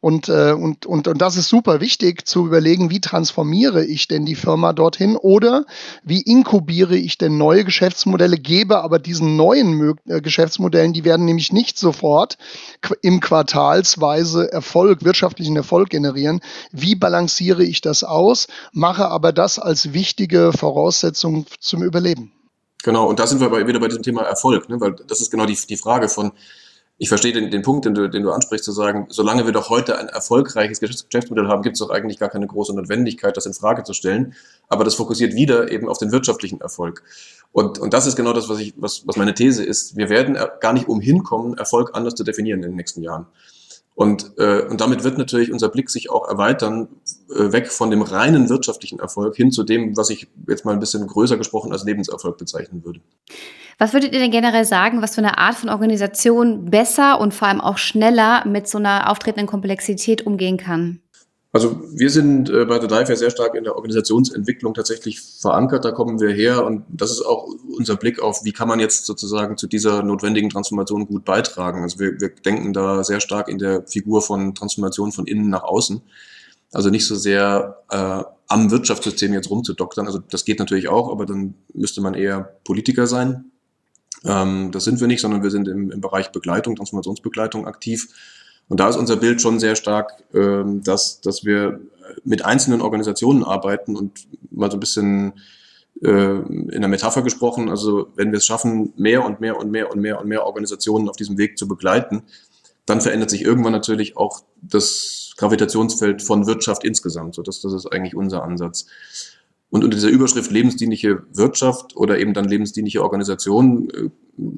Und, 0.01 0.27
äh, 0.27 0.51
und, 0.51 0.85
und, 0.85 1.07
und 1.07 1.21
das 1.21 1.37
ist 1.37 1.47
super 1.47 1.79
wichtig 1.79 2.27
zu 2.27 2.45
überlegen, 2.45 2.89
wie 2.89 2.99
transformiere 2.99 3.85
ich 3.85 4.07
denn 4.09 4.25
die 4.25 4.35
Firma 4.35 4.73
dorthin 4.73 5.15
oder 5.15 5.65
wie 6.03 6.21
inkubiere 6.21 6.97
ich 6.97 7.17
denn 7.17 7.37
neue 7.37 7.63
Geschäftsmodelle, 7.63 8.37
gebe 8.37 8.79
aber 8.79 8.99
diesen 8.99 9.36
neuen 9.37 9.97
äh, 10.07 10.21
Geschäftsmodellen, 10.21 10.93
die 10.93 11.05
werden 11.05 11.25
nämlich 11.25 11.53
nicht 11.53 11.77
sofort 11.77 12.37
im 13.01 13.21
Quartalsweise 13.21 14.51
Erfolg, 14.51 15.03
wirtschaftlichen 15.05 15.55
Erfolg 15.55 15.89
generieren. 15.89 16.41
Wie 16.71 16.95
balanciere 16.95 17.63
ich 17.63 17.81
das 17.81 18.03
aus, 18.03 18.47
mache 18.73 19.07
aber 19.07 19.31
das 19.31 19.59
als 19.59 19.93
wichtige 19.93 20.51
Voraussetzung 20.51 21.45
zum 21.59 21.83
Überleben? 21.83 22.33
Genau, 22.83 23.07
und 23.07 23.19
da 23.19 23.27
sind 23.27 23.39
wir 23.39 23.67
wieder 23.67 23.79
bei 23.79 23.87
diesem 23.87 24.03
Thema 24.03 24.23
Erfolg, 24.23 24.69
ne? 24.69 24.79
weil 24.79 24.95
das 25.07 25.21
ist 25.21 25.31
genau 25.31 25.45
die, 25.45 25.57
die 25.67 25.77
Frage 25.77 26.09
von, 26.09 26.31
ich 26.99 27.09
verstehe 27.09 27.31
den, 27.31 27.51
den 27.51 27.61
Punkt, 27.61 27.85
den 27.85 27.93
du, 27.93 28.09
den 28.09 28.23
du 28.23 28.31
ansprichst, 28.31 28.65
zu 28.65 28.71
sagen, 28.71 29.05
solange 29.09 29.45
wir 29.45 29.53
doch 29.53 29.69
heute 29.69 29.99
ein 29.99 30.09
erfolgreiches 30.09 30.79
Geschäftsmodell 30.79 31.47
haben, 31.47 31.61
gibt 31.61 31.75
es 31.75 31.79
doch 31.79 31.91
eigentlich 31.91 32.17
gar 32.17 32.29
keine 32.29 32.47
große 32.47 32.75
Notwendigkeit, 32.75 33.37
das 33.37 33.45
in 33.45 33.53
Frage 33.53 33.83
zu 33.83 33.93
stellen. 33.93 34.33
Aber 34.67 34.83
das 34.83 34.95
fokussiert 34.95 35.35
wieder 35.35 35.71
eben 35.71 35.89
auf 35.89 35.99
den 35.99 36.11
wirtschaftlichen 36.11 36.59
Erfolg. 36.59 37.03
Und, 37.51 37.77
und 37.77 37.93
das 37.93 38.07
ist 38.07 38.15
genau 38.15 38.33
das, 38.33 38.49
was, 38.49 38.59
ich, 38.59 38.73
was, 38.77 39.05
was 39.05 39.15
meine 39.15 39.35
These 39.35 39.63
ist. 39.63 39.95
Wir 39.95 40.09
werden 40.09 40.37
gar 40.59 40.73
nicht 40.73 40.87
umhin 40.87 41.23
kommen, 41.23 41.55
Erfolg 41.55 41.91
anders 41.93 42.15
zu 42.15 42.23
definieren 42.23 42.63
in 42.63 42.69
den 42.69 42.75
nächsten 42.75 43.03
Jahren. 43.03 43.27
Und, 43.97 44.33
äh, 44.37 44.61
und 44.61 44.79
damit 44.79 45.03
wird 45.03 45.17
natürlich 45.17 45.51
unser 45.51 45.69
Blick 45.69 45.89
sich 45.89 46.11
auch 46.11 46.29
erweitern, 46.29 46.87
äh, 47.35 47.51
weg 47.51 47.71
von 47.71 47.89
dem 47.89 48.03
reinen 48.03 48.47
wirtschaftlichen 48.47 48.99
Erfolg 48.99 49.35
hin 49.35 49.51
zu 49.51 49.63
dem, 49.63 49.97
was 49.97 50.11
ich 50.11 50.27
jetzt 50.47 50.65
mal 50.65 50.73
ein 50.73 50.79
bisschen 50.79 51.07
größer 51.07 51.35
gesprochen 51.35 51.71
als 51.71 51.83
Lebenserfolg 51.83 52.37
bezeichnen 52.37 52.85
würde. 52.85 52.99
Was 53.79 53.93
würdet 53.93 54.13
ihr 54.13 54.19
denn 54.19 54.29
generell 54.29 54.65
sagen, 54.65 55.01
was 55.01 55.15
für 55.15 55.21
eine 55.21 55.39
Art 55.39 55.55
von 55.55 55.69
Organisation 55.69 56.65
besser 56.65 57.19
und 57.19 57.33
vor 57.33 57.47
allem 57.47 57.59
auch 57.59 57.79
schneller 57.79 58.45
mit 58.45 58.67
so 58.67 58.77
einer 58.77 59.09
auftretenden 59.09 59.47
Komplexität 59.47 60.27
umgehen 60.27 60.57
kann? 60.57 61.01
Also 61.53 61.81
wir 61.93 62.09
sind 62.09 62.49
äh, 62.49 62.65
bei 62.65 62.79
The 62.79 62.87
Dive 62.87 63.15
sehr 63.15 63.31
stark 63.31 63.55
in 63.55 63.63
der 63.63 63.75
Organisationsentwicklung 63.75 64.73
tatsächlich 64.73 65.21
verankert. 65.21 65.85
Da 65.85 65.91
kommen 65.91 66.19
wir 66.19 66.29
her 66.29 66.65
und 66.65 66.83
das 66.89 67.09
ist 67.11 67.21
auch 67.21 67.47
unser 67.75 67.95
Blick 67.95 68.19
auf, 68.19 68.43
wie 68.43 68.51
kann 68.51 68.67
man 68.67 68.79
jetzt 68.79 69.05
sozusagen 69.05 69.57
zu 69.57 69.67
dieser 69.67 70.03
notwendigen 70.03 70.49
Transformation 70.49 71.07
gut 71.07 71.23
beitragen. 71.23 71.83
Also 71.83 71.99
wir, 71.99 72.19
wir 72.19 72.29
denken 72.29 72.73
da 72.73 73.03
sehr 73.03 73.21
stark 73.21 73.47
in 73.47 73.59
der 73.59 73.87
Figur 73.87 74.21
von 74.21 74.55
Transformation 74.55 75.11
von 75.11 75.25
innen 75.25 75.49
nach 75.49 75.63
außen. 75.63 76.01
Also 76.73 76.89
nicht 76.89 77.07
so 77.07 77.15
sehr 77.15 77.81
äh, 77.89 78.23
am 78.49 78.71
Wirtschaftssystem 78.71 79.33
jetzt 79.33 79.49
rumzudoktern. 79.49 80.05
Also 80.05 80.19
das 80.19 80.43
geht 80.43 80.59
natürlich 80.59 80.89
auch, 80.89 81.09
aber 81.09 81.25
dann 81.25 81.55
müsste 81.73 82.01
man 82.01 82.13
eher 82.13 82.57
Politiker 82.65 83.07
sein. 83.07 83.51
Ähm, 84.25 84.71
das 84.71 84.83
sind 84.83 84.99
wir 84.99 85.07
nicht, 85.07 85.21
sondern 85.21 85.43
wir 85.43 85.51
sind 85.51 85.67
im, 85.67 85.91
im 85.91 86.01
Bereich 86.01 86.31
Begleitung, 86.31 86.75
Transformationsbegleitung 86.75 87.65
aktiv 87.65 88.09
und 88.69 88.79
da 88.79 88.89
ist 88.89 88.97
unser 88.97 89.15
Bild 89.15 89.41
schon 89.41 89.59
sehr 89.59 89.75
stark, 89.75 90.23
ähm, 90.33 90.83
dass, 90.83 91.21
dass 91.21 91.45
wir 91.45 91.79
mit 92.23 92.43
einzelnen 92.45 92.81
Organisationen 92.81 93.43
arbeiten 93.43 93.95
und 93.95 94.27
mal 94.51 94.69
so 94.69 94.77
ein 94.77 94.81
bisschen 94.81 95.33
äh, 96.01 96.07
in 96.09 96.81
der 96.81 96.87
Metapher 96.87 97.21
gesprochen, 97.21 97.69
also 97.69 98.09
wenn 98.15 98.31
wir 98.31 98.37
es 98.37 98.45
schaffen, 98.45 98.93
mehr 98.97 99.25
und 99.25 99.39
mehr 99.39 99.57
und 99.57 99.71
mehr 99.71 99.91
und 99.91 100.01
mehr 100.01 100.19
und 100.19 100.27
mehr 100.27 100.45
Organisationen 100.45 101.09
auf 101.09 101.15
diesem 101.15 101.37
Weg 101.37 101.57
zu 101.57 101.67
begleiten, 101.67 102.23
dann 102.85 103.01
verändert 103.01 103.29
sich 103.29 103.41
irgendwann 103.41 103.73
natürlich 103.73 104.15
auch 104.15 104.41
das 104.61 105.33
Gravitationsfeld 105.37 106.21
von 106.21 106.47
Wirtschaft 106.47 106.83
insgesamt. 106.83 107.35
So, 107.35 107.41
das, 107.41 107.61
das 107.61 107.73
ist 107.73 107.85
eigentlich 107.87 108.15
unser 108.15 108.43
Ansatz. 108.43 108.87
Und 109.69 109.83
unter 109.83 109.95
dieser 109.95 110.09
Überschrift 110.09 110.49
lebensdienliche 110.49 111.23
Wirtschaft 111.33 111.95
oder 111.95 112.19
eben 112.19 112.33
dann 112.33 112.45
lebensdienliche 112.45 113.03
Organisation 113.03 113.89
äh, 113.89 114.09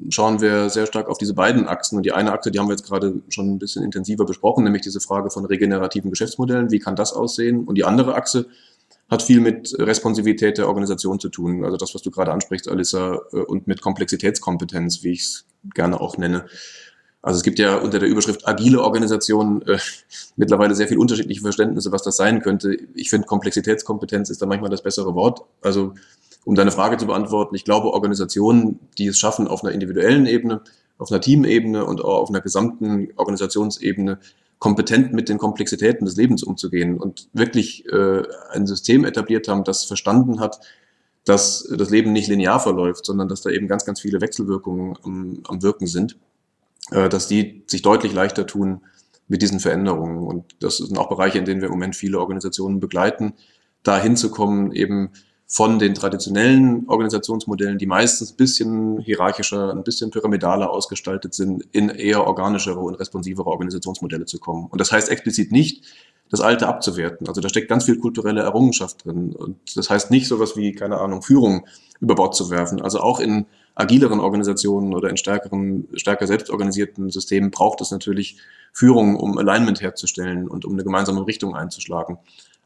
schauen 0.08 0.40
wir 0.40 0.70
sehr 0.70 0.86
stark 0.86 1.08
auf 1.08 1.18
diese 1.18 1.34
beiden 1.34 1.66
Achsen. 1.66 1.96
Und 1.96 2.04
die 2.04 2.12
eine 2.12 2.32
Achse, 2.32 2.50
die 2.50 2.58
haben 2.58 2.68
wir 2.68 2.74
jetzt 2.74 2.86
gerade 2.86 3.20
schon 3.28 3.50
ein 3.50 3.58
bisschen 3.58 3.82
intensiver 3.82 4.24
besprochen, 4.24 4.62
nämlich 4.62 4.82
diese 4.82 5.00
Frage 5.00 5.30
von 5.30 5.44
regenerativen 5.44 6.10
Geschäftsmodellen. 6.10 6.70
Wie 6.70 6.78
kann 6.78 6.94
das 6.94 7.12
aussehen? 7.12 7.64
Und 7.64 7.76
die 7.76 7.84
andere 7.84 8.14
Achse 8.14 8.46
hat 9.10 9.22
viel 9.22 9.40
mit 9.40 9.74
Responsivität 9.76 10.58
der 10.58 10.68
Organisation 10.68 11.18
zu 11.18 11.28
tun. 11.28 11.64
Also 11.64 11.76
das, 11.76 11.94
was 11.94 12.02
du 12.02 12.12
gerade 12.12 12.32
ansprichst, 12.32 12.68
Alissa, 12.68 13.20
äh, 13.32 13.38
und 13.38 13.66
mit 13.66 13.82
Komplexitätskompetenz, 13.82 15.02
wie 15.02 15.10
ich 15.10 15.22
es 15.22 15.46
gerne 15.74 16.00
auch 16.00 16.16
nenne. 16.16 16.46
Also 17.22 17.36
es 17.36 17.42
gibt 17.42 17.58
ja 17.58 17.76
unter 17.76 17.98
der 17.98 18.08
Überschrift 18.08 18.48
agile 18.48 18.80
Organisationen 18.82 19.62
äh, 19.62 19.78
mittlerweile 20.36 20.74
sehr 20.74 20.88
viel 20.88 20.98
unterschiedliche 20.98 21.42
Verständnisse, 21.42 21.92
was 21.92 22.02
das 22.02 22.16
sein 22.16 22.40
könnte. 22.40 22.76
Ich 22.94 23.10
finde, 23.10 23.26
Komplexitätskompetenz 23.26 24.30
ist 24.30 24.40
da 24.40 24.46
manchmal 24.46 24.70
das 24.70 24.82
bessere 24.82 25.14
Wort. 25.14 25.42
Also 25.60 25.94
um 26.44 26.54
deine 26.54 26.70
Frage 26.70 26.96
zu 26.96 27.06
beantworten, 27.06 27.54
ich 27.54 27.64
glaube, 27.64 27.92
Organisationen, 27.92 28.78
die 28.96 29.08
es 29.08 29.18
schaffen, 29.18 29.48
auf 29.48 29.62
einer 29.62 29.72
individuellen 29.72 30.24
Ebene, 30.24 30.62
auf 30.96 31.10
einer 31.10 31.20
Teamebene 31.20 31.84
und 31.84 32.02
auch 32.02 32.22
auf 32.22 32.30
einer 32.30 32.40
gesamten 32.40 33.08
Organisationsebene 33.16 34.18
kompetent 34.58 35.12
mit 35.12 35.28
den 35.28 35.38
Komplexitäten 35.38 36.06
des 36.06 36.16
Lebens 36.16 36.42
umzugehen 36.42 36.98
und 36.98 37.28
wirklich 37.32 37.86
äh, 37.86 38.22
ein 38.50 38.66
System 38.66 39.04
etabliert 39.04 39.48
haben, 39.48 39.64
das 39.64 39.84
verstanden 39.84 40.40
hat, 40.40 40.60
dass 41.24 41.68
das 41.70 41.90
Leben 41.90 42.12
nicht 42.12 42.28
linear 42.28 42.60
verläuft, 42.60 43.04
sondern 43.04 43.28
dass 43.28 43.42
da 43.42 43.50
eben 43.50 43.68
ganz, 43.68 43.84
ganz 43.84 44.00
viele 44.00 44.20
Wechselwirkungen 44.22 44.96
am, 45.02 45.42
am 45.46 45.62
Wirken 45.62 45.86
sind 45.86 46.16
dass 46.90 47.28
die 47.28 47.64
sich 47.66 47.82
deutlich 47.82 48.12
leichter 48.12 48.46
tun 48.46 48.82
mit 49.28 49.42
diesen 49.42 49.60
Veränderungen. 49.60 50.26
Und 50.26 50.56
das 50.60 50.78
sind 50.78 50.98
auch 50.98 51.08
Bereiche, 51.08 51.38
in 51.38 51.44
denen 51.44 51.60
wir 51.60 51.68
im 51.68 51.74
Moment 51.74 51.96
viele 51.96 52.18
Organisationen 52.18 52.80
begleiten, 52.80 53.34
da 53.82 54.00
hinzukommen, 54.00 54.72
eben 54.72 55.10
von 55.52 55.80
den 55.80 55.94
traditionellen 55.94 56.84
Organisationsmodellen, 56.86 57.76
die 57.76 57.86
meistens 57.86 58.30
ein 58.30 58.36
bisschen 58.36 59.00
hierarchischer, 59.00 59.72
ein 59.72 59.82
bisschen 59.82 60.12
pyramidaler 60.12 60.70
ausgestaltet 60.70 61.34
sind, 61.34 61.64
in 61.72 61.88
eher 61.88 62.24
organischere 62.24 62.78
und 62.78 62.94
responsivere 62.94 63.48
Organisationsmodelle 63.48 64.26
zu 64.26 64.38
kommen. 64.38 64.68
Und 64.70 64.80
das 64.80 64.92
heißt 64.92 65.10
explizit 65.10 65.50
nicht, 65.50 65.84
das 66.30 66.40
Alte 66.40 66.68
abzuwerten. 66.68 67.26
Also 67.26 67.40
da 67.40 67.48
steckt 67.48 67.68
ganz 67.68 67.86
viel 67.86 67.98
kulturelle 67.98 68.42
Errungenschaft 68.42 69.04
drin. 69.04 69.34
Und 69.34 69.56
das 69.74 69.90
heißt 69.90 70.12
nicht 70.12 70.28
sowas 70.28 70.56
wie, 70.56 70.70
keine 70.70 70.98
Ahnung, 70.98 71.20
Führung 71.20 71.66
über 71.98 72.14
Bord 72.14 72.36
zu 72.36 72.48
werfen. 72.50 72.80
Also 72.80 73.00
auch 73.00 73.18
in 73.18 73.46
agileren 73.74 74.20
Organisationen 74.20 74.94
oder 74.94 75.10
in 75.10 75.16
stärkeren, 75.16 75.88
stärker 75.94 76.28
selbstorganisierten 76.28 77.10
Systemen 77.10 77.50
braucht 77.50 77.80
es 77.80 77.90
natürlich 77.90 78.36
Führung, 78.72 79.16
um 79.16 79.36
Alignment 79.36 79.82
herzustellen 79.82 80.46
und 80.46 80.64
um 80.64 80.74
eine 80.74 80.84
gemeinsame 80.84 81.26
Richtung 81.26 81.56
einzuschlagen. 81.56 82.18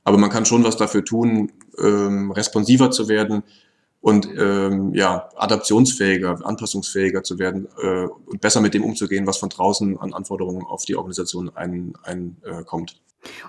Aber 0.05 0.19
man 0.19 0.29
kann 0.29 0.45
schon 0.45 0.65
was 0.65 0.77
dafür 0.77 1.03
tun, 1.03 1.51
ähm, 1.79 2.31
responsiver 2.31 2.91
zu 2.91 3.09
werden 3.09 3.43
und 4.01 4.29
ähm, 4.39 4.93
ja, 4.95 5.31
adaptionsfähiger, 5.35 6.39
anpassungsfähiger 6.45 7.23
zu 7.23 7.39
werden 7.39 7.69
äh, 7.83 8.07
und 8.27 8.41
besser 8.41 8.61
mit 8.61 8.75
dem 8.75 8.85
umzugehen, 8.85 9.27
was 9.27 9.39
von 9.39 9.49
draußen 9.49 9.99
an 9.99 10.13
Anforderungen 10.13 10.63
auf 10.63 10.85
die 10.85 10.97
Organisation 10.97 11.51
einkommt. 11.57 11.97
Ein, 12.05 12.37
äh, 12.43 12.65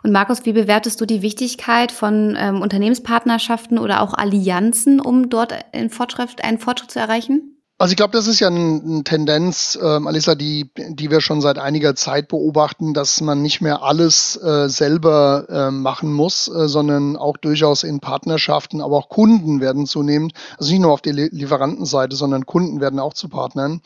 und 0.03 0.13
Markus, 0.13 0.45
wie 0.45 0.53
bewertest 0.53 1.01
du 1.01 1.05
die 1.05 1.21
Wichtigkeit 1.21 1.91
von 1.91 2.37
ähm, 2.39 2.61
Unternehmenspartnerschaften 2.61 3.77
oder 3.77 4.01
auch 4.01 4.13
Allianzen, 4.13 5.01
um 5.01 5.29
dort 5.29 5.53
einen 5.73 5.89
Fortschritt, 5.89 6.41
einen 6.41 6.59
Fortschritt 6.59 6.91
zu 6.91 6.99
erreichen? 6.99 7.54
Also 7.77 7.91
ich 7.91 7.97
glaube, 7.97 8.13
das 8.13 8.27
ist 8.27 8.39
ja 8.39 8.47
eine 8.47 9.03
Tendenz, 9.03 9.77
äh, 9.81 9.85
Alissa, 9.85 10.35
die, 10.35 10.71
die 10.77 11.11
wir 11.11 11.19
schon 11.19 11.41
seit 11.41 11.57
einiger 11.57 11.93
Zeit 11.93 12.29
beobachten, 12.29 12.93
dass 12.93 13.19
man 13.19 13.41
nicht 13.41 13.59
mehr 13.59 13.83
alles 13.83 14.37
äh, 14.41 14.69
selber 14.69 15.45
äh, 15.49 15.71
machen 15.71 16.13
muss, 16.13 16.47
äh, 16.47 16.69
sondern 16.69 17.17
auch 17.17 17.35
durchaus 17.35 17.83
in 17.83 17.99
Partnerschaften, 17.99 18.79
aber 18.79 18.95
auch 18.95 19.09
Kunden 19.09 19.59
werden 19.59 19.87
zunehmend, 19.87 20.31
also 20.57 20.71
nicht 20.71 20.79
nur 20.79 20.93
auf 20.93 21.01
der 21.01 21.15
Lieferantenseite, 21.15 22.15
sondern 22.15 22.45
Kunden 22.45 22.79
werden 22.79 22.97
auch 22.97 23.13
zu 23.13 23.27
Partnern. 23.27 23.81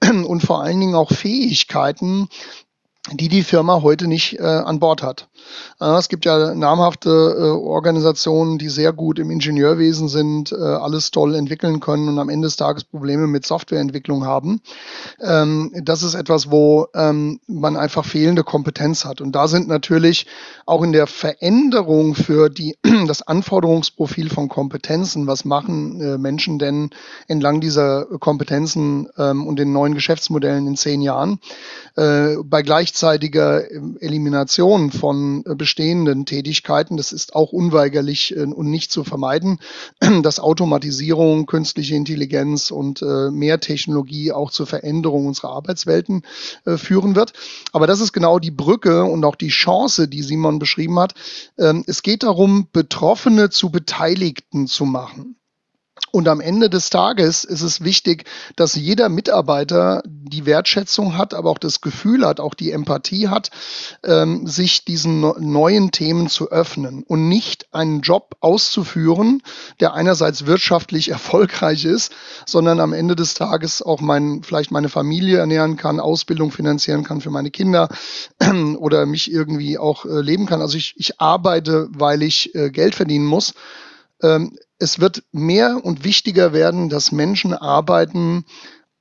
Und 0.00 0.40
vor 0.42 0.62
allen 0.62 0.80
Dingen 0.80 0.94
auch 0.94 1.12
Fähigkeiten, 1.12 2.28
die 3.12 3.28
die 3.28 3.42
Firma 3.42 3.82
heute 3.82 4.06
nicht 4.06 4.38
äh, 4.38 4.42
an 4.42 4.78
Bord 4.78 5.02
hat. 5.02 5.28
Äh, 5.78 5.98
es 5.98 6.08
gibt 6.08 6.24
ja 6.24 6.54
namhafte 6.54 7.10
äh, 7.10 7.42
Organisationen, 7.50 8.56
die 8.56 8.70
sehr 8.70 8.94
gut 8.94 9.18
im 9.18 9.30
Ingenieurwesen 9.30 10.08
sind, 10.08 10.52
äh, 10.52 10.56
alles 10.56 11.10
toll 11.10 11.34
entwickeln 11.34 11.80
können 11.80 12.08
und 12.08 12.18
am 12.18 12.30
Ende 12.30 12.46
des 12.46 12.56
Tages 12.56 12.84
Probleme 12.84 13.26
mit 13.26 13.44
Softwareentwicklung 13.44 14.24
haben. 14.24 14.62
Ähm, 15.20 15.70
das 15.82 16.02
ist 16.02 16.14
etwas, 16.14 16.50
wo 16.50 16.86
ähm, 16.94 17.40
man 17.46 17.76
einfach 17.76 18.06
fehlende 18.06 18.42
Kompetenz 18.42 19.04
hat. 19.04 19.20
Und 19.20 19.32
da 19.32 19.48
sind 19.48 19.68
natürlich 19.68 20.26
auch 20.64 20.82
in 20.82 20.92
der 20.92 21.06
Veränderung 21.06 22.14
für 22.14 22.48
die, 22.48 22.78
das 23.06 23.20
Anforderungsprofil 23.20 24.30
von 24.30 24.48
Kompetenzen, 24.48 25.26
was 25.26 25.44
machen 25.44 26.00
äh, 26.00 26.16
Menschen 26.16 26.58
denn 26.58 26.88
entlang 27.28 27.60
dieser 27.60 28.06
Kompetenzen 28.18 29.08
ähm, 29.18 29.46
und 29.46 29.58
den 29.58 29.74
neuen 29.74 29.94
Geschäftsmodellen 29.94 30.66
in 30.66 30.76
zehn 30.76 31.02
Jahren, 31.02 31.38
äh, 31.96 32.36
bei 32.42 32.62
gleich 32.62 32.93
gleichzeitiger 32.94 33.70
ähm, 33.72 33.98
Elimination 34.00 34.92
von 34.92 35.42
äh, 35.46 35.56
bestehenden 35.56 36.26
Tätigkeiten, 36.26 36.96
das 36.96 37.12
ist 37.12 37.34
auch 37.34 37.52
unweigerlich 37.52 38.36
äh, 38.36 38.42
und 38.44 38.70
nicht 38.70 38.92
zu 38.92 39.02
vermeiden, 39.02 39.58
dass 40.22 40.38
Automatisierung, 40.38 41.46
künstliche 41.46 41.96
Intelligenz 41.96 42.70
und 42.70 43.02
äh, 43.02 43.30
mehr 43.32 43.58
Technologie 43.58 44.30
auch 44.30 44.52
zur 44.52 44.68
Veränderung 44.68 45.26
unserer 45.26 45.50
Arbeitswelten 45.50 46.22
führen 46.76 47.14
wird. 47.16 47.32
Aber 47.72 47.86
das 47.86 48.00
ist 48.00 48.12
genau 48.12 48.38
die 48.38 48.50
Brücke 48.50 49.04
und 49.04 49.24
auch 49.24 49.36
die 49.36 49.48
Chance, 49.48 50.08
die 50.08 50.22
Simon 50.22 50.58
beschrieben 50.58 50.98
hat. 50.98 51.14
Ähm, 51.58 51.84
es 51.86 52.02
geht 52.02 52.22
darum, 52.22 52.68
Betroffene 52.72 53.50
zu 53.50 53.70
Beteiligten 53.70 54.66
zu 54.66 54.84
machen. 54.84 55.36
Und 56.10 56.28
am 56.28 56.40
Ende 56.40 56.70
des 56.70 56.90
Tages 56.90 57.44
ist 57.44 57.62
es 57.62 57.82
wichtig, 57.82 58.24
dass 58.56 58.74
jeder 58.74 59.08
Mitarbeiter 59.08 60.02
die 60.04 60.46
Wertschätzung 60.46 61.16
hat, 61.16 61.34
aber 61.34 61.50
auch 61.50 61.58
das 61.58 61.80
Gefühl 61.80 62.26
hat, 62.26 62.40
auch 62.40 62.54
die 62.54 62.72
Empathie 62.72 63.28
hat, 63.28 63.50
ähm, 64.04 64.46
sich 64.46 64.84
diesen 64.84 65.20
neuen 65.20 65.90
Themen 65.92 66.28
zu 66.28 66.50
öffnen 66.50 67.04
und 67.04 67.28
nicht 67.28 67.72
einen 67.72 68.00
Job 68.00 68.36
auszuführen, 68.40 69.42
der 69.80 69.94
einerseits 69.94 70.46
wirtschaftlich 70.46 71.08
erfolgreich 71.10 71.84
ist, 71.84 72.12
sondern 72.46 72.80
am 72.80 72.92
Ende 72.92 73.16
des 73.16 73.34
Tages 73.34 73.80
auch 73.82 74.00
mein, 74.00 74.42
vielleicht 74.42 74.72
meine 74.72 74.88
Familie 74.88 75.38
ernähren 75.38 75.76
kann, 75.76 76.00
Ausbildung 76.00 76.50
finanzieren 76.50 77.04
kann 77.04 77.20
für 77.20 77.30
meine 77.30 77.50
Kinder 77.50 77.88
oder 78.78 79.06
mich 79.06 79.30
irgendwie 79.30 79.78
auch 79.78 80.04
äh, 80.04 80.20
leben 80.20 80.46
kann. 80.46 80.60
Also 80.60 80.76
ich, 80.76 80.94
ich 80.96 81.20
arbeite, 81.20 81.88
weil 81.90 82.22
ich 82.22 82.54
äh, 82.54 82.70
Geld 82.70 82.94
verdienen 82.94 83.26
muss 83.26 83.54
ähm, 84.22 84.56
es 84.78 85.00
wird 85.00 85.22
mehr 85.32 85.84
und 85.84 86.04
wichtiger 86.04 86.52
werden, 86.52 86.88
dass 86.88 87.12
Menschen 87.12 87.54
arbeiten 87.54 88.44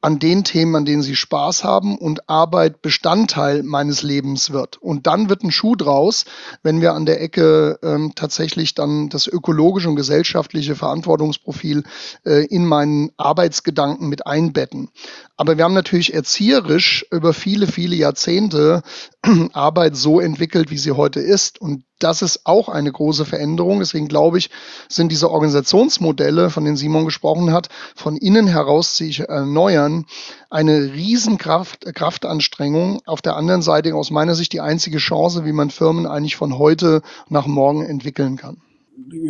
an 0.04 0.20
den 0.20 0.44
Themen, 0.44 0.76
an 0.76 0.84
denen 0.84 1.02
sie 1.02 1.16
Spaß 1.16 1.64
haben 1.64 1.98
und 1.98 2.30
Arbeit 2.30 2.82
Bestandteil 2.82 3.64
meines 3.64 4.04
Lebens 4.04 4.52
wird. 4.52 4.76
Und 4.76 5.08
dann 5.08 5.30
wird 5.30 5.44
ein 5.44 5.52
Schuh 5.52 5.78
draus, 5.78 6.26
wenn 6.62 6.82
wir 6.82 6.94
an 6.94 7.06
der 7.06 7.22
Ecke 7.22 7.80
ähm, 7.82 8.12
tatsächlich 8.14 8.76
dann 8.76 9.08
das 9.08 9.28
ökologische 9.28 9.88
und 9.88 9.96
gesellschaftliche 9.96 10.76
Verantwortungsprofil 10.76 11.84
äh, 12.26 12.46
in 12.48 12.66
meinen 12.66 13.12
Arbeitsgedanken 13.16 14.10
mit 14.10 14.28
einbetten. 14.28 14.90
Aber 15.38 15.58
wir 15.58 15.64
haben 15.64 15.74
natürlich 15.74 16.14
erzieherisch 16.14 17.06
über 17.10 17.34
viele, 17.34 17.68
viele 17.68 17.96
Jahrzehnte 17.96 18.84
Arbeit 19.54 19.96
so 19.96 20.20
entwickelt, 20.20 20.70
wie 20.70 20.78
sie 20.78 20.92
heute 20.92 21.22
ist. 21.22 21.62
Und 21.62 21.86
das 22.00 22.22
ist 22.22 22.42
auch 22.46 22.70
eine 22.70 22.92
große 22.92 23.26
Veränderung. 23.26 23.80
Deswegen 23.80 24.08
glaube 24.08 24.38
ich, 24.38 24.50
sind 24.90 25.12
diese 25.12 25.32
Organisationsmodelle, 25.32 26.50
von 26.50 26.66
denen 26.66 26.78
Simon 26.78 27.06
gesprochen 27.06 27.54
hat, 27.54 27.70
von 27.96 28.18
innen 28.18 28.48
heraus 28.48 28.98
sich 28.98 29.22
erneuern, 29.22 30.06
eine 30.50 30.94
Riesenkraft, 30.94 31.86
Kraftanstrengung. 31.94 33.02
Auf 33.06 33.22
der 33.22 33.36
anderen 33.36 33.62
Seite 33.62 33.96
aus 33.96 34.12
meiner 34.12 34.36
Sicht 34.36 34.54
die 34.54 34.62
einzige 34.62 34.98
Chance, 34.98 35.46
wie 35.46 35.54
man 35.54 35.70
Firmen 35.70 36.06
eigentlich 36.06 36.36
von 36.36 36.58
heute 36.58 37.02
nach 37.30 37.48
morgen 37.48 37.84
entwickeln 37.84 38.38
kann. 38.38 38.58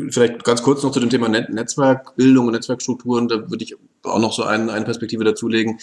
Vielleicht 0.09 0.43
ganz 0.43 0.61
kurz 0.61 0.83
noch 0.83 0.91
zu 0.91 0.99
dem 0.99 1.09
Thema 1.09 1.29
Net 1.29 1.49
Netzwerkbildung 1.49 2.47
und 2.47 2.53
Netzwerkstrukturen. 2.53 3.27
Da 3.27 3.49
würde 3.49 3.63
ich 3.63 3.75
auch 4.03 4.19
noch 4.19 4.33
so 4.33 4.43
ein, 4.43 4.69
eine 4.69 4.83
Perspektive 4.83 5.23
dazulegen. 5.23 5.79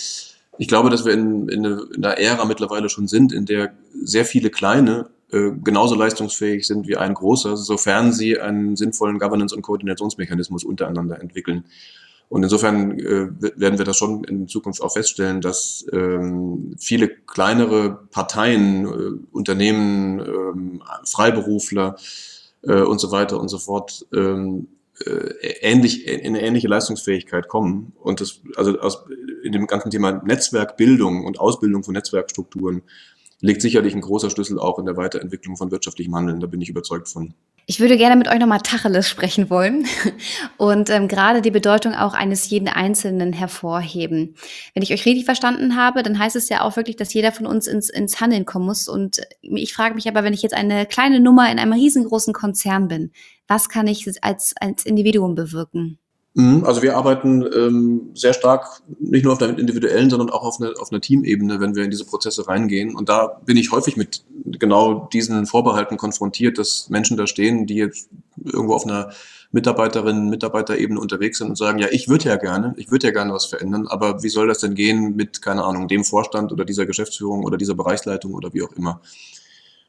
Ich 0.58 0.68
glaube, 0.68 0.90
dass 0.90 1.06
wir 1.06 1.14
in, 1.14 1.48
in, 1.48 1.64
einer 1.64 2.18
Ära 2.18 2.44
mittlerweile 2.44 2.90
schon 2.90 3.08
sind, 3.08 3.32
in 3.32 3.46
der 3.46 3.72
sehr 4.02 4.26
viele 4.26 4.50
kleine 4.50 5.08
äh, 5.32 5.52
genauso 5.62 5.94
leistungsfähig 5.94 6.66
sind 6.66 6.88
wie 6.88 6.96
ein 6.96 7.14
großer, 7.14 7.56
sofern 7.56 8.12
sie 8.12 8.40
einen 8.40 8.76
sinnvollen 8.76 9.18
Governance- 9.18 9.54
und 9.54 9.62
Koordinationsmechanismus 9.62 10.64
untereinander 10.64 11.20
entwickeln. 11.20 11.64
Und 12.28 12.44
insofern 12.44 12.98
äh, 13.00 13.28
werden 13.56 13.78
wir 13.78 13.84
das 13.84 13.96
schon 13.96 14.22
in 14.22 14.46
Zukunft 14.46 14.80
auch 14.82 14.92
feststellen, 14.92 15.40
dass 15.40 15.84
ähm, 15.92 16.76
viele 16.78 17.08
kleinere 17.08 18.06
Parteien, 18.12 18.84
äh, 18.84 19.26
Unternehmen, 19.32 20.20
ähm, 20.20 20.82
Freiberufler 21.04 21.96
äh, 22.62 22.82
und 22.82 23.00
so 23.00 23.10
weiter 23.10 23.40
und 23.40 23.48
so 23.48 23.58
fort 23.58 24.06
ähm, 24.14 24.68
äh, 25.04 25.48
ähnlich 25.60 26.06
in 26.06 26.20
eine 26.20 26.42
ähnliche 26.42 26.68
Leistungsfähigkeit 26.68 27.48
kommen. 27.48 27.94
Und 28.00 28.20
das, 28.20 28.40
also 28.54 28.78
aus, 28.78 29.04
in 29.42 29.50
dem 29.50 29.66
ganzen 29.66 29.90
Thema 29.90 30.12
Netzwerkbildung 30.24 31.24
und 31.24 31.40
Ausbildung 31.40 31.82
von 31.82 31.94
Netzwerkstrukturen 31.94 32.82
liegt 33.40 33.62
sicherlich 33.62 33.94
ein 33.94 34.00
großer 34.00 34.30
Schlüssel 34.30 34.58
auch 34.58 34.78
in 34.78 34.86
der 34.86 34.96
Weiterentwicklung 34.96 35.56
von 35.56 35.70
wirtschaftlichem 35.70 36.14
Handeln. 36.14 36.40
Da 36.40 36.46
bin 36.46 36.60
ich 36.60 36.68
überzeugt 36.68 37.08
von. 37.08 37.34
Ich 37.66 37.78
würde 37.78 37.96
gerne 37.96 38.16
mit 38.16 38.28
euch 38.28 38.38
nochmal 38.40 38.60
Tacheles 38.60 39.08
sprechen 39.08 39.48
wollen 39.48 39.86
und 40.56 40.90
ähm, 40.90 41.06
gerade 41.06 41.40
die 41.40 41.52
Bedeutung 41.52 41.94
auch 41.94 42.14
eines 42.14 42.50
jeden 42.50 42.68
Einzelnen 42.68 43.32
hervorheben. 43.32 44.34
Wenn 44.74 44.82
ich 44.82 44.92
euch 44.92 45.06
richtig 45.06 45.24
verstanden 45.24 45.76
habe, 45.76 46.02
dann 46.02 46.18
heißt 46.18 46.34
es 46.34 46.48
ja 46.48 46.62
auch 46.62 46.76
wirklich, 46.76 46.96
dass 46.96 47.14
jeder 47.14 47.30
von 47.30 47.46
uns 47.46 47.68
ins, 47.68 47.88
ins 47.88 48.20
Handeln 48.20 48.44
kommen 48.44 48.66
muss. 48.66 48.88
Und 48.88 49.20
ich 49.40 49.72
frage 49.72 49.94
mich 49.94 50.08
aber, 50.08 50.24
wenn 50.24 50.34
ich 50.34 50.42
jetzt 50.42 50.54
eine 50.54 50.84
kleine 50.84 51.20
Nummer 51.20 51.50
in 51.50 51.60
einem 51.60 51.72
riesengroßen 51.72 52.34
Konzern 52.34 52.88
bin, 52.88 53.12
was 53.46 53.68
kann 53.68 53.86
ich 53.86 54.04
als, 54.22 54.54
als 54.60 54.84
Individuum 54.84 55.36
bewirken? 55.36 55.99
Mhm, 56.34 56.62
also 56.64 56.80
wir 56.80 56.96
arbeiten 56.96 57.44
ähm, 57.54 58.10
sehr 58.14 58.32
stark 58.32 58.82
nicht 59.00 59.24
nur 59.24 59.32
auf 59.32 59.38
der 59.38 59.58
individuellen, 59.58 60.10
sondern 60.10 60.30
auch 60.30 60.44
auf 60.44 60.60
einer, 60.60 60.72
auf 60.80 60.92
einer 60.92 61.00
Teamebene, 61.00 61.58
wenn 61.58 61.74
wir 61.74 61.82
in 61.82 61.90
diese 61.90 62.04
Prozesse 62.04 62.46
reingehen. 62.46 62.94
Und 62.94 63.08
da 63.08 63.40
bin 63.44 63.56
ich 63.56 63.72
häufig 63.72 63.96
mit 63.96 64.24
genau 64.44 65.08
diesen 65.12 65.46
Vorbehalten 65.46 65.96
konfrontiert, 65.96 66.58
dass 66.58 66.88
Menschen 66.88 67.16
da 67.16 67.26
stehen, 67.26 67.66
die 67.66 67.74
jetzt 67.74 68.10
irgendwo 68.44 68.74
auf 68.74 68.84
einer 68.84 69.10
Mitarbeiterinnen, 69.52 70.30
Mitarbeiterebene 70.30 71.00
unterwegs 71.00 71.38
sind 71.38 71.48
und 71.48 71.58
sagen, 71.58 71.80
ja, 71.80 71.88
ich 71.90 72.08
würde 72.08 72.26
ja 72.26 72.36
gerne, 72.36 72.74
ich 72.76 72.92
würde 72.92 73.08
ja 73.08 73.12
gerne 73.12 73.32
was 73.32 73.46
verändern, 73.46 73.88
aber 73.88 74.22
wie 74.22 74.28
soll 74.28 74.46
das 74.46 74.60
denn 74.60 74.76
gehen 74.76 75.16
mit, 75.16 75.42
keine 75.42 75.64
Ahnung, 75.64 75.88
dem 75.88 76.04
Vorstand 76.04 76.52
oder 76.52 76.64
dieser 76.64 76.86
Geschäftsführung 76.86 77.42
oder 77.42 77.56
dieser 77.56 77.74
Bereichsleitung 77.74 78.34
oder 78.34 78.54
wie 78.54 78.62
auch 78.62 78.72
immer? 78.72 79.00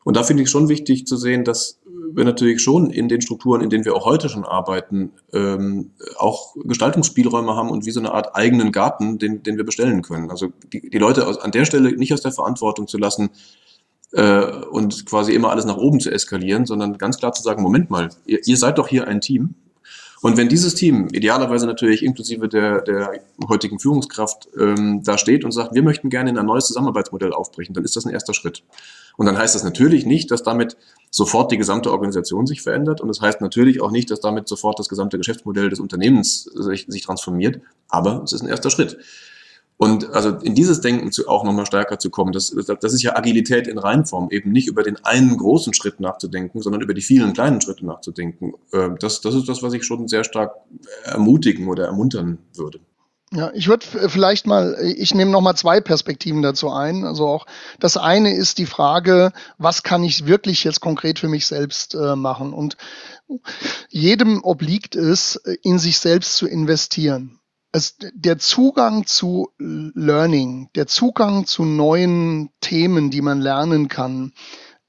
Und 0.04 0.17
da 0.17 0.23
finde 0.23 0.41
ich 0.41 0.49
schon 0.49 0.67
wichtig 0.67 1.06
zu 1.06 1.15
sehen, 1.15 1.43
dass 1.43 1.80
wir 2.15 2.26
natürlich 2.26 2.62
schon 2.62 2.89
in 2.89 3.10
den 3.10 3.21
Strukturen, 3.21 3.62
in 3.62 3.69
denen 3.69 3.86
wir 3.86 3.95
auch 3.95 4.06
heute 4.06 4.30
schon 4.30 4.45
arbeiten, 4.45 5.12
ähm, 5.34 5.91
auch 6.17 6.56
Gestaltungsspielräume 6.63 7.56
haben 7.56 7.69
und 7.69 7.86
wie 7.86 7.91
so 7.91 8.00
eine 8.00 8.13
Art 8.13 8.36
eigenen 8.36 8.71
Garten, 8.71 9.19
den, 9.19 9.43
den 9.43 9.58
wir 9.58 9.63
bestellen 9.63 10.02
können. 10.02 10.30
Also 10.30 10.52
die, 10.71 10.89
die 10.89 10.97
Leute 10.97 11.28
aus, 11.28 11.39
an 11.39 11.52
der 11.52 11.65
Stelle 11.65 11.91
nicht 11.93 12.13
aus 12.13 12.21
der 12.21 12.32
Verantwortung 12.32 12.88
zu 12.88 12.97
lassen 12.97 13.30
äh, 14.13 14.45
und 14.71 15.06
quasi 15.06 15.34
immer 15.34 15.50
alles 15.50 15.65
nach 15.65 15.78
oben 15.78 16.00
zu 16.00 16.12
eskalieren, 16.12 16.65
sondern 16.65 16.97
ganz 16.97 17.17
klar 17.17 17.34
zu 17.34 17.43
sagen, 17.43 17.62
Moment 17.62 17.89
mal, 17.89 18.10
ihr, 18.26 18.39
ihr 18.45 18.58
seid 18.58 18.78
doch 18.78 18.88
hier 18.88 19.08
ein 19.08 19.21
Team. 19.21 19.56
Und 20.21 20.38
wenn 20.38 20.50
dieses 20.50 20.76
Team, 20.76 21.08
idealerweise 21.12 21.65
natürlich 21.65 22.04
inklusive 22.04 22.47
der, 22.47 22.82
der 22.82 23.19
heutigen 23.50 23.80
Führungskraft, 23.80 24.50
ähm, 24.60 25.02
da 25.04 25.17
steht 25.17 25.43
und 25.43 25.52
sagt, 25.52 25.74
wir 25.74 25.82
möchten 25.82 26.10
gerne 26.10 26.30
in 26.30 26.38
ein 26.38 26.45
neues 26.45 26.67
Zusammenarbeitsmodell 26.67 27.34
aufbrechen, 27.34 27.74
dann 27.74 27.84
ist 27.84 27.95
das 27.95 28.06
ein 28.06 28.13
erster 28.13 28.36
Schritt. 28.36 28.63
Und 29.17 29.26
dann 29.26 29.38
heißt 29.38 29.56
das 29.56 29.63
natürlich 29.63 30.06
nicht, 30.06 30.32
dass 30.32 30.43
damit 30.43 30.78
sofort 31.10 31.52
die 31.52 31.58
gesamte 31.58 31.91
Organisation 31.91 32.47
sich 32.47 32.62
verändert. 32.62 33.02
Und 33.02 33.08
das 33.08 33.21
heißt 33.21 33.41
natürlich 33.41 33.82
auch 33.82 33.91
nicht, 33.91 34.10
dass 34.10 34.21
damit 34.21 34.47
sofort 34.47 34.80
das 34.80 34.89
gesamte 34.89 35.17
Geschäftsmodell 35.17 35.69
des 35.69 35.80
Unternehmens 35.80 36.43
sich, 36.43 36.86
sich 36.88 37.04
transformiert. 37.04 37.62
Aber 37.89 38.21
es 38.24 38.34
ist 38.34 38.41
ein 38.41 38.47
erster 38.47 38.69
Schritt. 38.69 38.97
Und 39.82 40.12
also 40.12 40.30
in 40.38 40.54
dieses 40.54 40.80
Denken 40.82 41.12
zu, 41.12 41.28
auch 41.28 41.43
nochmal 41.43 41.65
stärker 41.65 41.97
zu 41.97 42.12
kommen, 42.12 42.34
das, 42.34 42.56
das 42.56 42.93
ist 42.93 43.02
ja 43.02 43.17
Agilität 43.17 43.67
in 43.67 43.80
Reinform, 43.80 44.28
eben 44.30 44.52
nicht 44.52 44.67
über 44.67 44.84
den 44.84 45.04
einen 45.04 45.36
großen 45.36 45.74
Schritt 45.74 46.00
nachzudenken, 46.00 46.62
sondern 46.62 46.82
über 46.82 46.93
die 46.93 47.02
vielen 47.02 47.34
kleinen 47.34 47.62
Schritte 47.62 47.88
nachzudenken. 47.88 48.54
Ähm, 48.74 48.97
das, 49.00 49.21
das 49.21 49.34
ist 49.34 49.50
das, 49.50 49.63
was 49.63 49.74
ich 49.74 49.84
schon 49.84 50.08
sehr 50.08 50.24
stark 50.24 50.54
ermutigen 51.04 51.67
oder 51.67 51.86
ermuntern 51.86 52.38
würde. 52.54 52.80
Ja, 53.34 53.50
ich 53.54 53.70
würde 53.70 53.86
vielleicht 53.86 54.46
mal, 54.46 54.78
ich 54.82 55.15
nehme 55.15 55.32
noch 55.32 55.39
mal 55.39 55.56
zwei 55.56 55.80
Perspektiven 55.80 56.41
dazu 56.41 56.70
ein. 56.70 57.06
Also 57.06 57.28
auch 57.28 57.46
das 57.80 57.96
eine 57.96 58.36
ist 58.36 58.58
die 58.58 58.65
Frage, 58.65 59.32
was 59.58 59.84
kann 59.84 60.04
ich 60.04 60.26
wirklich 60.26 60.65
jetzt 60.65 60.82
konkret 60.82 61.17
für 61.17 61.30
mich 61.30 61.48
selbst 61.48 61.96
äh, 61.96 62.17
machen? 62.17 62.54
Und 62.54 62.76
jedem 63.89 64.44
obliegt 64.44 64.96
es, 64.96 65.38
in 65.63 65.80
sich 65.80 66.00
selbst 66.00 66.36
zu 66.36 66.46
investieren. 66.46 67.39
Es, 67.72 67.96
der 68.13 68.38
Zugang 68.38 69.06
zu 69.06 69.50
Learning, 69.58 70.70
der 70.76 70.88
Zugang 70.88 71.46
zu 71.46 71.63
neuen 71.63 72.50
Themen, 72.60 73.12
die 73.12 73.22
man 73.22 73.39
lernen 73.39 73.88
kann, 73.88 74.34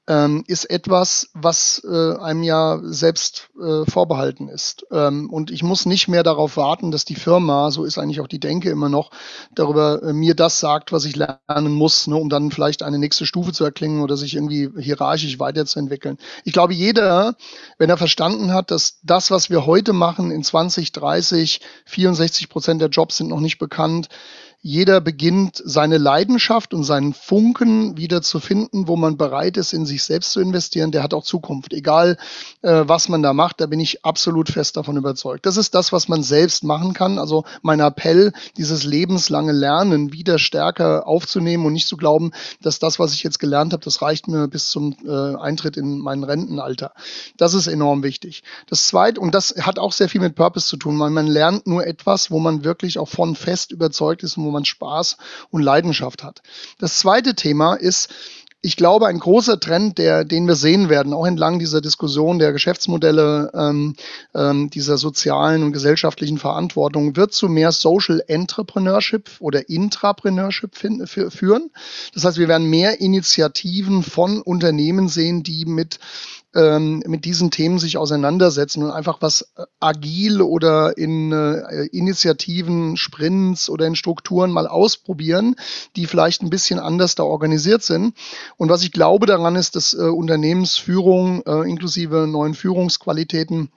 ähm, 0.07 0.43
ist 0.47 0.69
etwas, 0.69 1.29
was 1.33 1.81
äh, 1.89 2.17
einem 2.17 2.43
ja 2.43 2.79
selbst 2.83 3.49
äh, 3.61 3.89
vorbehalten 3.89 4.49
ist. 4.49 4.85
Ähm, 4.91 5.29
und 5.29 5.49
ich 5.49 5.63
muss 5.63 5.85
nicht 5.85 6.09
mehr 6.09 6.23
darauf 6.23 6.57
warten, 6.57 6.91
dass 6.91 7.05
die 7.05 7.15
Firma, 7.15 7.71
so 7.71 7.85
ist 7.85 7.97
eigentlich 7.97 8.19
auch 8.19 8.27
die 8.27 8.39
Denke 8.39 8.69
immer 8.69 8.89
noch, 8.89 9.11
darüber 9.55 10.03
äh, 10.03 10.11
mir 10.11 10.35
das 10.35 10.59
sagt, 10.59 10.91
was 10.91 11.05
ich 11.05 11.15
lernen 11.15 11.71
muss, 11.73 12.07
ne, 12.07 12.17
um 12.17 12.29
dann 12.29 12.51
vielleicht 12.51 12.83
eine 12.83 12.99
nächste 12.99 13.25
Stufe 13.25 13.53
zu 13.53 13.63
erklingen 13.63 14.01
oder 14.01 14.17
sich 14.17 14.35
irgendwie 14.35 14.69
hierarchisch 14.77 15.39
weiterzuentwickeln. 15.39 16.17
Ich 16.43 16.51
glaube, 16.51 16.73
jeder, 16.73 17.35
wenn 17.77 17.89
er 17.89 17.97
verstanden 17.97 18.53
hat, 18.53 18.71
dass 18.71 18.99
das, 19.03 19.31
was 19.31 19.49
wir 19.49 19.65
heute 19.65 19.93
machen, 19.93 20.31
in 20.31 20.43
20, 20.43 20.91
30, 20.91 21.61
64 21.85 22.49
Prozent 22.49 22.81
der 22.81 22.89
Jobs 22.89 23.17
sind 23.17 23.29
noch 23.29 23.39
nicht 23.39 23.57
bekannt, 23.57 24.09
jeder 24.65 25.01
beginnt 25.01 25.61
seine 25.65 25.97
Leidenschaft 25.97 26.73
und 26.73 26.85
seinen 26.85 27.13
Funken 27.13 27.97
wieder 27.97 28.21
zu 28.21 28.39
finden, 28.39 28.87
wo 28.87 28.95
man 28.95 29.17
bereit 29.17 29.57
ist, 29.57 29.73
in 29.73 29.85
sich 29.85 30.05
selbst 30.05 30.31
zu 30.31 30.39
investieren, 30.39 30.91
der 30.91 31.03
hat 31.03 31.13
auch 31.13 31.25
Zukunft. 31.25 31.73
Egal, 31.73 32.17
äh, 32.61 32.83
was 32.85 33.09
man 33.09 33.21
da 33.21 33.33
macht, 33.33 33.59
da 33.59 33.65
bin 33.65 33.81
ich 33.81 34.05
absolut 34.05 34.49
fest 34.49 34.77
davon 34.77 34.95
überzeugt. 34.95 35.45
Das 35.45 35.57
ist 35.57 35.75
das, 35.75 35.91
was 35.91 36.07
man 36.07 36.23
selbst 36.23 36.63
machen 36.63 36.93
kann. 36.93 37.19
Also 37.19 37.43
mein 37.61 37.81
Appell, 37.81 38.31
dieses 38.55 38.85
lebenslange 38.85 39.51
Lernen 39.51 40.13
wieder 40.13 40.39
stärker 40.39 41.07
aufzunehmen 41.07 41.65
und 41.65 41.73
nicht 41.73 41.89
zu 41.89 41.97
glauben, 41.97 42.31
dass 42.61 42.79
das, 42.79 42.99
was 42.99 43.13
ich 43.13 43.21
jetzt 43.21 43.39
gelernt 43.39 43.73
habe, 43.73 43.83
das 43.83 44.01
reicht 44.01 44.29
mir 44.29 44.47
bis 44.47 44.69
zum 44.69 44.95
äh, 45.05 45.35
Eintritt 45.35 45.75
in 45.75 45.99
mein 45.99 46.23
Rentenalter. 46.23 46.93
Das 47.35 47.53
ist 47.53 47.67
enorm 47.67 48.01
wichtig. 48.01 48.43
Das 48.69 48.87
Zweite, 48.87 49.19
und 49.19 49.35
das 49.35 49.55
hat 49.59 49.77
auch 49.77 49.91
sehr 49.91 50.07
viel 50.07 50.21
mit 50.21 50.35
Purpose 50.35 50.67
zu 50.67 50.77
tun, 50.77 50.97
weil 51.01 51.09
man 51.09 51.27
lernt 51.27 51.67
nur 51.67 51.85
etwas, 51.85 52.31
wo 52.31 52.39
man 52.39 52.63
wirklich 52.63 52.97
auch 52.97 53.09
von 53.09 53.35
fest 53.35 53.73
überzeugt 53.73 54.23
ist 54.23 54.37
und 54.37 54.45
wo 54.45 54.52
man 54.53 54.65
Spaß 54.65 55.17
und 55.49 55.61
Leidenschaft 55.61 56.23
hat. 56.23 56.41
Das 56.79 56.99
zweite 56.99 57.35
Thema 57.35 57.75
ist, 57.75 58.09
ich 58.65 58.77
glaube, 58.77 59.07
ein 59.07 59.19
großer 59.19 59.59
Trend, 59.59 59.97
der, 59.97 60.23
den 60.23 60.47
wir 60.47 60.55
sehen 60.55 60.87
werden, 60.87 61.13
auch 61.13 61.25
entlang 61.25 61.59
dieser 61.59 61.81
Diskussion 61.81 62.39
der 62.39 62.53
Geschäftsmodelle, 62.53 63.51
ähm, 63.53 63.95
ähm, 64.33 64.69
dieser 64.69 64.97
sozialen 64.97 65.63
und 65.63 65.73
gesellschaftlichen 65.73 66.37
Verantwortung, 66.37 67.17
wird 67.17 67.33
zu 67.33 67.49
mehr 67.49 67.73
Social 67.73 68.23
Entrepreneurship 68.25 69.29
oder 69.39 69.67
Intrapreneurship 69.67 70.77
führen. 70.77 71.71
Das 72.13 72.23
heißt, 72.23 72.37
wir 72.37 72.47
werden 72.47 72.69
mehr 72.69 73.01
Initiativen 73.01 74.01
von 74.01 74.41
Unternehmen 74.41 75.09
sehen, 75.09 75.43
die 75.43 75.65
mit 75.65 75.99
ähm, 76.55 77.03
mit 77.07 77.25
diesen 77.25 77.51
Themen 77.51 77.79
sich 77.79 77.97
auseinandersetzen 77.97 78.83
und 78.83 78.91
einfach 78.91 79.21
was 79.21 79.53
äh, 79.57 79.63
agil 79.79 80.41
oder 80.41 80.97
in 80.97 81.31
äh, 81.31 81.85
Initiativen, 81.87 82.97
Sprints 82.97 83.69
oder 83.69 83.87
in 83.87 83.95
Strukturen 83.95 84.51
mal 84.51 84.67
ausprobieren, 84.67 85.55
die 85.95 86.05
vielleicht 86.05 86.41
ein 86.41 86.49
bisschen 86.49 86.79
anders 86.79 87.15
da 87.15 87.23
organisiert 87.23 87.83
sind. 87.83 88.15
Und 88.57 88.69
was 88.69 88.83
ich 88.83 88.91
glaube 88.91 89.25
daran 89.25 89.55
ist, 89.55 89.75
dass 89.75 89.93
äh, 89.93 90.03
Unternehmensführung 90.03 91.43
äh, 91.45 91.69
inklusive 91.69 92.27
neuen 92.27 92.53
Führungsqualitäten 92.53 93.69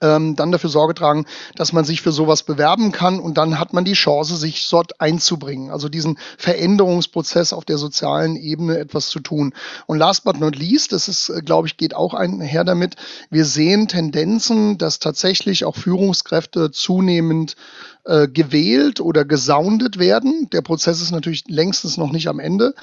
ähm, 0.00 0.36
dann 0.36 0.52
dafür 0.52 0.70
Sorge 0.70 0.94
tragen, 0.94 1.26
dass 1.56 1.72
man 1.72 1.84
sich 1.84 2.02
für 2.02 2.12
sowas 2.12 2.42
bewerben 2.42 2.92
kann 2.92 3.20
und 3.20 3.36
dann 3.36 3.58
hat 3.58 3.72
man 3.72 3.84
die 3.84 3.92
Chance, 3.92 4.36
sich 4.36 4.68
dort 4.68 5.00
einzubringen. 5.00 5.70
Also 5.70 5.88
diesen 5.88 6.18
Veränderungsprozess 6.38 7.52
auf 7.52 7.64
der 7.64 7.78
sozialen 7.78 8.36
Ebene 8.36 8.78
etwas 8.78 9.08
zu 9.08 9.20
tun. 9.20 9.52
Und 9.86 9.98
last 9.98 10.24
but 10.24 10.40
not 10.40 10.56
least, 10.56 10.92
das 10.92 11.08
ist, 11.08 11.28
äh, 11.28 11.42
glaube 11.42 11.68
ich, 11.68 11.76
geht 11.76 11.94
auch 11.94 12.14
einher 12.14 12.64
damit, 12.64 12.96
wir 13.30 13.44
sehen 13.44 13.88
Tendenzen, 13.88 14.78
dass 14.78 14.98
tatsächlich 14.98 15.64
auch 15.64 15.76
Führungskräfte 15.76 16.70
zunehmend 16.70 17.56
äh, 18.04 18.28
gewählt 18.28 19.00
oder 19.00 19.24
gesoundet 19.24 19.98
werden. 19.98 20.48
Der 20.52 20.62
Prozess 20.62 21.00
ist 21.00 21.10
natürlich 21.10 21.44
längstens 21.48 21.96
noch 21.96 22.12
nicht 22.12 22.28
am 22.28 22.38
Ende, 22.38 22.74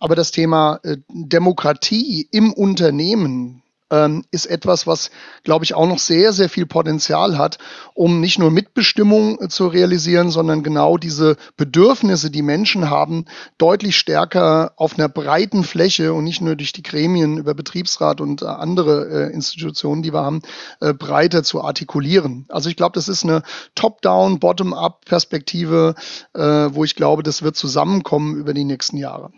aber 0.00 0.14
das 0.14 0.30
Thema 0.30 0.80
äh, 0.82 0.98
Demokratie 1.08 2.28
im 2.30 2.52
Unternehmen 2.52 3.62
ähm, 3.90 4.24
ist 4.30 4.46
etwas, 4.46 4.86
was, 4.86 5.10
glaube 5.44 5.64
ich, 5.64 5.74
auch 5.74 5.86
noch 5.86 5.98
sehr, 5.98 6.32
sehr 6.32 6.48
viel 6.48 6.66
Potenzial 6.66 7.38
hat, 7.38 7.58
um 7.94 8.20
nicht 8.20 8.38
nur 8.38 8.50
Mitbestimmung 8.50 9.40
äh, 9.40 9.48
zu 9.48 9.68
realisieren, 9.68 10.30
sondern 10.30 10.62
genau 10.62 10.96
diese 10.96 11.36
Bedürfnisse, 11.56 12.30
die 12.30 12.42
Menschen 12.42 12.90
haben, 12.90 13.26
deutlich 13.58 13.96
stärker 13.96 14.72
auf 14.76 14.98
einer 14.98 15.08
breiten 15.08 15.62
Fläche 15.62 16.12
und 16.12 16.24
nicht 16.24 16.40
nur 16.40 16.56
durch 16.56 16.72
die 16.72 16.82
Gremien 16.82 17.38
über 17.38 17.54
Betriebsrat 17.54 18.20
und 18.20 18.42
äh, 18.42 18.46
andere 18.46 19.28
äh, 19.28 19.32
Institutionen, 19.32 20.02
die 20.02 20.12
wir 20.12 20.22
haben, 20.22 20.42
äh, 20.80 20.92
breiter 20.92 21.42
zu 21.42 21.62
artikulieren. 21.62 22.46
Also 22.48 22.68
ich 22.68 22.76
glaube, 22.76 22.94
das 22.94 23.08
ist 23.08 23.24
eine 23.24 23.42
Top-Down, 23.74 24.40
Bottom-up-Perspektive, 24.40 25.94
äh, 26.34 26.40
wo 26.40 26.84
ich 26.84 26.96
glaube, 26.96 27.22
das 27.22 27.42
wird 27.42 27.56
zusammenkommen 27.56 28.36
über 28.36 28.52
die 28.52 28.64
nächsten 28.64 28.96
Jahre. 28.96 29.30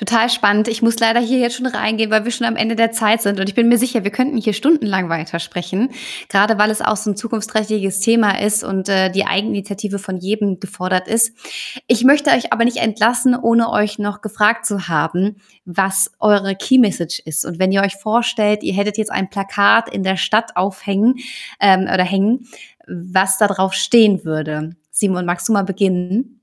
Total 0.00 0.30
spannend. 0.30 0.66
Ich 0.66 0.80
muss 0.80 0.98
leider 0.98 1.20
hier 1.20 1.40
jetzt 1.40 1.56
schon 1.56 1.66
reingehen, 1.66 2.10
weil 2.10 2.24
wir 2.24 2.30
schon 2.30 2.46
am 2.46 2.56
Ende 2.56 2.74
der 2.74 2.90
Zeit 2.90 3.20
sind. 3.20 3.38
Und 3.38 3.50
ich 3.50 3.54
bin 3.54 3.68
mir 3.68 3.76
sicher, 3.76 4.02
wir 4.02 4.10
könnten 4.10 4.38
hier 4.38 4.54
stundenlang 4.54 5.10
weitersprechen. 5.10 5.90
Gerade 6.30 6.56
weil 6.56 6.70
es 6.70 6.80
auch 6.80 6.96
so 6.96 7.10
ein 7.10 7.16
zukunftsträchtiges 7.16 8.00
Thema 8.00 8.40
ist 8.40 8.64
und 8.64 8.88
äh, 8.88 9.10
die 9.10 9.26
Eigeninitiative 9.26 9.98
von 9.98 10.16
jedem 10.16 10.58
gefordert 10.58 11.06
ist. 11.06 11.36
Ich 11.86 12.02
möchte 12.02 12.30
euch 12.30 12.50
aber 12.50 12.64
nicht 12.64 12.78
entlassen, 12.78 13.36
ohne 13.36 13.68
euch 13.68 13.98
noch 13.98 14.22
gefragt 14.22 14.64
zu 14.64 14.88
haben, 14.88 15.36
was 15.66 16.10
eure 16.18 16.56
Key 16.56 16.78
Message 16.78 17.20
ist. 17.26 17.44
Und 17.44 17.58
wenn 17.58 17.70
ihr 17.70 17.82
euch 17.82 17.96
vorstellt, 17.96 18.62
ihr 18.62 18.72
hättet 18.72 18.96
jetzt 18.96 19.12
ein 19.12 19.28
Plakat 19.28 19.92
in 19.92 20.02
der 20.02 20.16
Stadt 20.16 20.56
aufhängen 20.56 21.16
ähm, 21.60 21.82
oder 21.82 22.04
hängen, 22.04 22.48
was 22.86 23.36
da 23.36 23.48
drauf 23.48 23.74
stehen 23.74 24.24
würde. 24.24 24.76
Simon, 24.90 25.26
magst 25.26 25.46
du 25.46 25.52
mal 25.52 25.64
beginnen? 25.64 26.39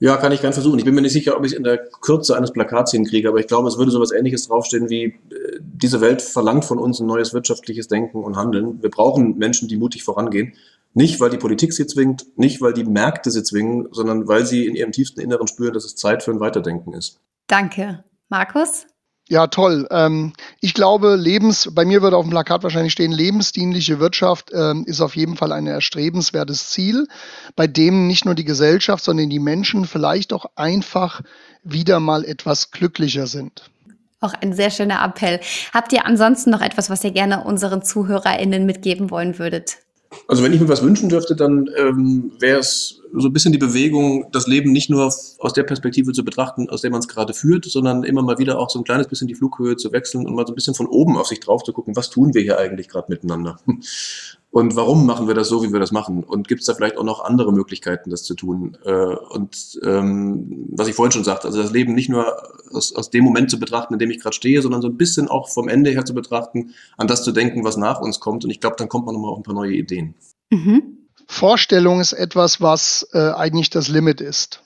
Ja, 0.00 0.16
kann 0.16 0.30
ich 0.30 0.40
gern 0.40 0.52
versuchen. 0.52 0.78
Ich 0.78 0.84
bin 0.84 0.94
mir 0.94 1.02
nicht 1.02 1.12
sicher, 1.12 1.36
ob 1.36 1.44
ich 1.44 1.52
es 1.52 1.58
in 1.58 1.64
der 1.64 1.78
Kürze 1.78 2.36
eines 2.36 2.52
Plakats 2.52 2.92
hinkriege, 2.92 3.28
aber 3.28 3.38
ich 3.38 3.48
glaube, 3.48 3.68
es 3.68 3.78
würde 3.78 3.90
so 3.90 3.98
etwas 3.98 4.12
Ähnliches 4.12 4.46
draufstehen 4.46 4.88
wie, 4.88 5.04
äh, 5.04 5.14
diese 5.60 6.00
Welt 6.00 6.22
verlangt 6.22 6.64
von 6.64 6.78
uns 6.78 7.00
ein 7.00 7.06
neues 7.06 7.34
wirtschaftliches 7.34 7.88
Denken 7.88 8.22
und 8.22 8.36
Handeln. 8.36 8.80
Wir 8.80 8.90
brauchen 8.90 9.38
Menschen, 9.38 9.68
die 9.68 9.76
mutig 9.76 10.04
vorangehen. 10.04 10.54
Nicht, 10.94 11.20
weil 11.20 11.30
die 11.30 11.36
Politik 11.36 11.72
sie 11.72 11.86
zwingt, 11.86 12.26
nicht, 12.38 12.60
weil 12.60 12.72
die 12.72 12.84
Märkte 12.84 13.30
sie 13.30 13.42
zwingen, 13.42 13.88
sondern 13.90 14.26
weil 14.26 14.46
sie 14.46 14.66
in 14.66 14.74
ihrem 14.74 14.92
tiefsten 14.92 15.20
Inneren 15.20 15.46
spüren, 15.46 15.74
dass 15.74 15.84
es 15.84 15.96
Zeit 15.96 16.22
für 16.22 16.30
ein 16.30 16.40
Weiterdenken 16.40 16.92
ist. 16.94 17.20
Danke. 17.46 18.04
Markus? 18.28 18.86
Ja, 19.30 19.46
toll. 19.46 19.86
Ähm, 19.90 20.32
ich 20.60 20.72
glaube, 20.72 21.14
Lebens, 21.14 21.68
bei 21.74 21.84
mir 21.84 22.00
würde 22.00 22.16
auf 22.16 22.24
dem 22.24 22.30
Plakat 22.30 22.62
wahrscheinlich 22.62 22.92
stehen, 22.92 23.12
lebensdienliche 23.12 24.00
Wirtschaft 24.00 24.50
ähm, 24.54 24.84
ist 24.86 25.02
auf 25.02 25.16
jeden 25.16 25.36
Fall 25.36 25.52
ein 25.52 25.66
erstrebenswertes 25.66 26.70
Ziel, 26.70 27.06
bei 27.54 27.66
dem 27.66 28.06
nicht 28.06 28.24
nur 28.24 28.34
die 28.34 28.46
Gesellschaft, 28.46 29.04
sondern 29.04 29.28
die 29.28 29.38
Menschen 29.38 29.84
vielleicht 29.84 30.32
auch 30.32 30.46
einfach 30.56 31.20
wieder 31.62 32.00
mal 32.00 32.24
etwas 32.24 32.70
glücklicher 32.70 33.26
sind. 33.26 33.70
Auch 34.20 34.32
ein 34.32 34.54
sehr 34.54 34.70
schöner 34.70 35.04
Appell. 35.04 35.40
Habt 35.74 35.92
ihr 35.92 36.06
ansonsten 36.06 36.50
noch 36.50 36.62
etwas, 36.62 36.88
was 36.88 37.04
ihr 37.04 37.12
gerne 37.12 37.44
unseren 37.44 37.82
ZuhörerInnen 37.82 38.64
mitgeben 38.64 39.10
wollen 39.10 39.38
würdet? 39.38 39.78
Also 40.26 40.42
wenn 40.42 40.52
ich 40.52 40.60
mir 40.60 40.68
was 40.68 40.82
wünschen 40.82 41.08
dürfte, 41.08 41.36
dann 41.36 41.68
ähm, 41.76 42.32
wäre 42.38 42.58
es 42.60 43.02
so 43.12 43.28
ein 43.28 43.32
bisschen 43.32 43.52
die 43.52 43.58
Bewegung, 43.58 44.30
das 44.32 44.46
Leben 44.46 44.72
nicht 44.72 44.90
nur 44.90 45.06
aus 45.06 45.52
der 45.54 45.62
Perspektive 45.62 46.12
zu 46.12 46.24
betrachten, 46.24 46.68
aus 46.68 46.82
der 46.82 46.90
man 46.90 47.00
es 47.00 47.08
gerade 47.08 47.34
führt, 47.34 47.64
sondern 47.64 48.04
immer 48.04 48.22
mal 48.22 48.38
wieder 48.38 48.58
auch 48.58 48.70
so 48.70 48.78
ein 48.78 48.84
kleines 48.84 49.08
bisschen 49.08 49.28
die 49.28 49.34
Flughöhe 49.34 49.76
zu 49.76 49.92
wechseln 49.92 50.26
und 50.26 50.34
mal 50.34 50.46
so 50.46 50.52
ein 50.52 50.54
bisschen 50.54 50.74
von 50.74 50.86
oben 50.86 51.16
auf 51.16 51.26
sich 51.26 51.40
drauf 51.40 51.62
zu 51.62 51.72
gucken, 51.72 51.96
was 51.96 52.10
tun 52.10 52.34
wir 52.34 52.42
hier 52.42 52.58
eigentlich 52.58 52.88
gerade 52.88 53.10
miteinander? 53.10 53.58
Und 54.50 54.76
warum 54.76 55.04
machen 55.04 55.28
wir 55.28 55.34
das 55.34 55.48
so, 55.48 55.62
wie 55.62 55.72
wir 55.72 55.80
das 55.80 55.92
machen? 55.92 56.24
Und 56.24 56.48
gibt 56.48 56.60
es 56.60 56.66
da 56.66 56.74
vielleicht 56.74 56.96
auch 56.96 57.04
noch 57.04 57.22
andere 57.22 57.52
Möglichkeiten, 57.52 58.08
das 58.08 58.24
zu 58.24 58.34
tun? 58.34 58.78
Äh, 58.84 58.92
und 58.92 59.78
ähm, 59.84 60.66
was 60.70 60.88
ich 60.88 60.94
vorhin 60.94 61.12
schon 61.12 61.24
sagte, 61.24 61.46
also 61.46 61.62
das 61.62 61.70
Leben 61.70 61.94
nicht 61.94 62.08
nur 62.08 62.34
aus, 62.72 62.94
aus 62.94 63.10
dem 63.10 63.24
Moment 63.24 63.50
zu 63.50 63.58
betrachten, 63.58 63.92
in 63.94 63.98
dem 63.98 64.10
ich 64.10 64.20
gerade 64.20 64.34
stehe, 64.34 64.62
sondern 64.62 64.80
so 64.80 64.88
ein 64.88 64.96
bisschen 64.96 65.28
auch 65.28 65.48
vom 65.50 65.68
Ende 65.68 65.90
her 65.90 66.06
zu 66.06 66.14
betrachten, 66.14 66.70
an 66.96 67.06
das 67.06 67.24
zu 67.24 67.32
denken, 67.32 67.62
was 67.62 67.76
nach 67.76 68.00
uns 68.00 68.20
kommt. 68.20 68.44
Und 68.44 68.50
ich 68.50 68.60
glaube, 68.60 68.76
dann 68.78 68.88
kommt 68.88 69.04
man 69.04 69.14
nochmal 69.14 69.32
auf 69.32 69.38
ein 69.38 69.42
paar 69.42 69.54
neue 69.54 69.74
Ideen. 69.74 70.14
Mhm. 70.50 71.08
Vorstellung 71.26 72.00
ist 72.00 72.14
etwas, 72.14 72.62
was 72.62 73.06
äh, 73.12 73.32
eigentlich 73.32 73.68
das 73.68 73.88
Limit 73.88 74.22
ist. 74.22 74.62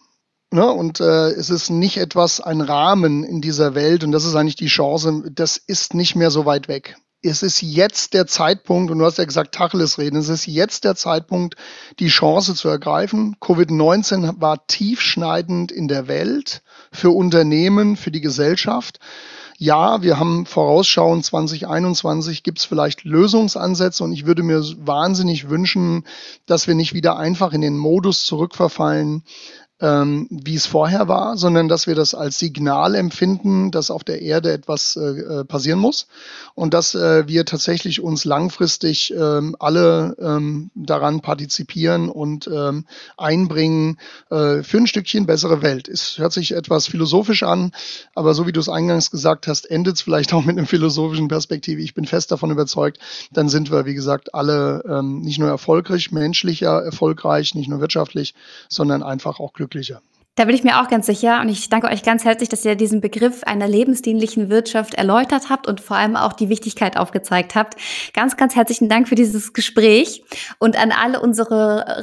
Ne? 0.53 0.71
Und 0.71 1.01
äh, 1.01 1.31
es 1.31 1.51
ist 1.51 1.71
nicht 1.71 1.97
etwas, 1.97 2.41
ein 2.41 2.61
Rahmen 2.61 3.25
in 3.25 3.41
dieser 3.41 3.75
Welt, 3.75 4.05
und 4.05 4.13
das 4.13 4.25
ist 4.25 4.37
eigentlich 4.37 4.55
die 4.55 4.67
Chance, 4.67 5.25
das 5.35 5.57
ist 5.57 5.95
nicht 5.95 6.15
mehr 6.15 6.31
so 6.31 6.47
weit 6.47 6.69
weg 6.69 6.97
es 7.23 7.43
ist 7.43 7.63
jetzt 7.63 8.15
der 8.15 8.27
Zeitpunkt, 8.27 8.91
und 8.91 8.99
du 8.99 9.05
hast 9.05 9.19
ja 9.19 9.25
gesagt, 9.25 9.55
Tacheles 9.55 9.99
reden, 9.99 10.17
es 10.17 10.29
ist 10.29 10.47
jetzt 10.47 10.85
der 10.85 10.97
Zeitpunkt, 10.97 11.55
die 11.99 12.09
Chance 12.09 12.55
zu 12.55 12.69
ergreifen. 12.69 13.37
Covid-19 13.41 14.41
war 14.41 14.67
tiefschneidend 14.67 15.71
in 15.71 15.89
der 15.89 16.09
Welt, 16.09 16.63
für 16.91 17.11
Unternehmen, 17.11 17.97
für 17.97 18.11
die 18.11 18.21
Gesellschaft. 18.21 18.99
Ja, 19.59 20.03
wir 20.03 20.19
haben 20.19 20.45
vorausschauend 20.45 21.25
2021 21.25 22.43
gibt 22.43 22.59
es 22.59 22.65
vielleicht 22.65 23.05
Lösungsansätze 23.05 24.03
und 24.03 24.13
ich 24.13 24.27
würde 24.27 24.43
mir 24.43 24.61
wahnsinnig 24.79 25.49
wünschen, 25.49 26.05
dass 26.47 26.67
wir 26.67 26.75
nicht 26.75 26.95
wieder 26.95 27.17
einfach 27.17 27.53
in 27.53 27.61
den 27.61 27.77
Modus 27.79 28.25
zurückverfallen, 28.25 29.23
ähm, 29.83 30.29
wie 30.31 30.55
es 30.55 30.65
vorher 30.65 31.09
war, 31.09 31.37
sondern 31.37 31.69
dass 31.69 31.89
wir 31.89 31.97
das 31.97 32.15
als 32.15 32.39
Signal 32.39 32.95
empfinden, 32.95 33.73
dass 33.73 33.91
auf 33.91 34.05
der 34.05 34.23
Erde 34.23 34.53
etwas 34.53 34.97
äh, 34.97 35.01
äh, 35.01 35.45
passieren 35.45 35.81
muss 35.81 36.07
und 36.55 36.73
dass 36.73 36.95
äh, 36.95 37.27
wir 37.27 37.45
tatsächlich 37.45 38.01
uns 38.01 38.25
langfristig 38.25 39.13
ähm, 39.13 39.57
alle 39.59 40.17
ähm, 40.21 40.71
daran 40.77 41.21
partizipieren 41.21 42.09
und 42.09 42.47
ähm, 42.47 42.87
einbringen 43.17 43.99
äh, 44.31 44.63
für 44.63 44.79
ein 44.79 44.87
Stückchen 44.87 45.27
bessere 45.27 45.63
Welt. 45.63 45.89
Es 45.89 46.17
hört 46.17 46.33
sich 46.33 46.53
etwas 46.53 46.87
philosophisch 46.87 47.43
an, 47.43 47.73
aber 48.15 48.35
so 48.35 48.47
wie 48.47 48.53
du 48.53 48.61
es 48.61 48.69
eingangs 48.69 49.11
gesagt 49.11 49.49
hast, 49.49 49.69
endet 49.69 49.97
es 49.97 50.03
vielleicht 50.03 50.33
auch 50.33 50.45
mit 50.45 50.57
einer 50.57 50.67
philosophischen 50.69 51.27
Perspektive. 51.27 51.83
Ich 51.83 51.95
bin 51.95 52.07
fest 52.07 52.31
davon 52.31 52.53
überzeugt, 52.53 53.01
dann 53.33 53.49
sind 53.49 53.73
wir, 53.73 53.85
wie 53.85 53.95
gesagt, 53.95 54.33
alle 54.33 54.85
ähm, 54.89 55.23
nicht 55.23 55.41
nur 55.41 55.49
erfolgreich, 55.49 56.13
menschlicher 56.13 56.85
erfolgreich, 56.85 57.57
nicht 57.57 57.69
nur 57.69 57.81
wirtschaftlich, 57.81 58.35
sondern 58.69 59.03
einfach 59.03 59.41
auch 59.41 59.53
glücklich 59.53 59.72
glücklicher. 59.73 60.03
Da 60.35 60.47
bin 60.47 60.55
ich 60.55 60.65
mir 60.65 60.81
auch 60.81 60.89
ganz 60.89 61.05
sicher. 61.05 61.43
Und 61.43 61.51
ich 61.51 61.69
danke 61.69 61.89
euch 61.89 62.03
ganz 62.03 62.25
herzlich, 62.25 62.49
dass 62.49 62.65
ihr 62.65 62.75
diesen 62.75 63.03
Begriff 63.03 63.43
einer 63.45 63.69
lebensdienlichen 63.69 64.49
Wirtschaft 64.49 64.95
erläutert 64.95 65.51
habt 65.51 65.67
und 65.67 65.83
vor 65.83 65.99
allem 65.99 66.17
auch 66.17 66.33
die 66.33 66.49
Wichtigkeit 66.49 66.97
aufgezeigt 66.97 67.55
habt. 67.55 67.75
Ganz, 68.15 68.39
ganz 68.39 68.57
herzlichen 68.57 68.89
Dank 68.89 69.09
für 69.09 69.15
dieses 69.15 69.53
Gespräch. 69.53 70.25
Und 70.59 70.83
an 70.83 70.91
alle 70.91 71.21
unsere 71.21 72.03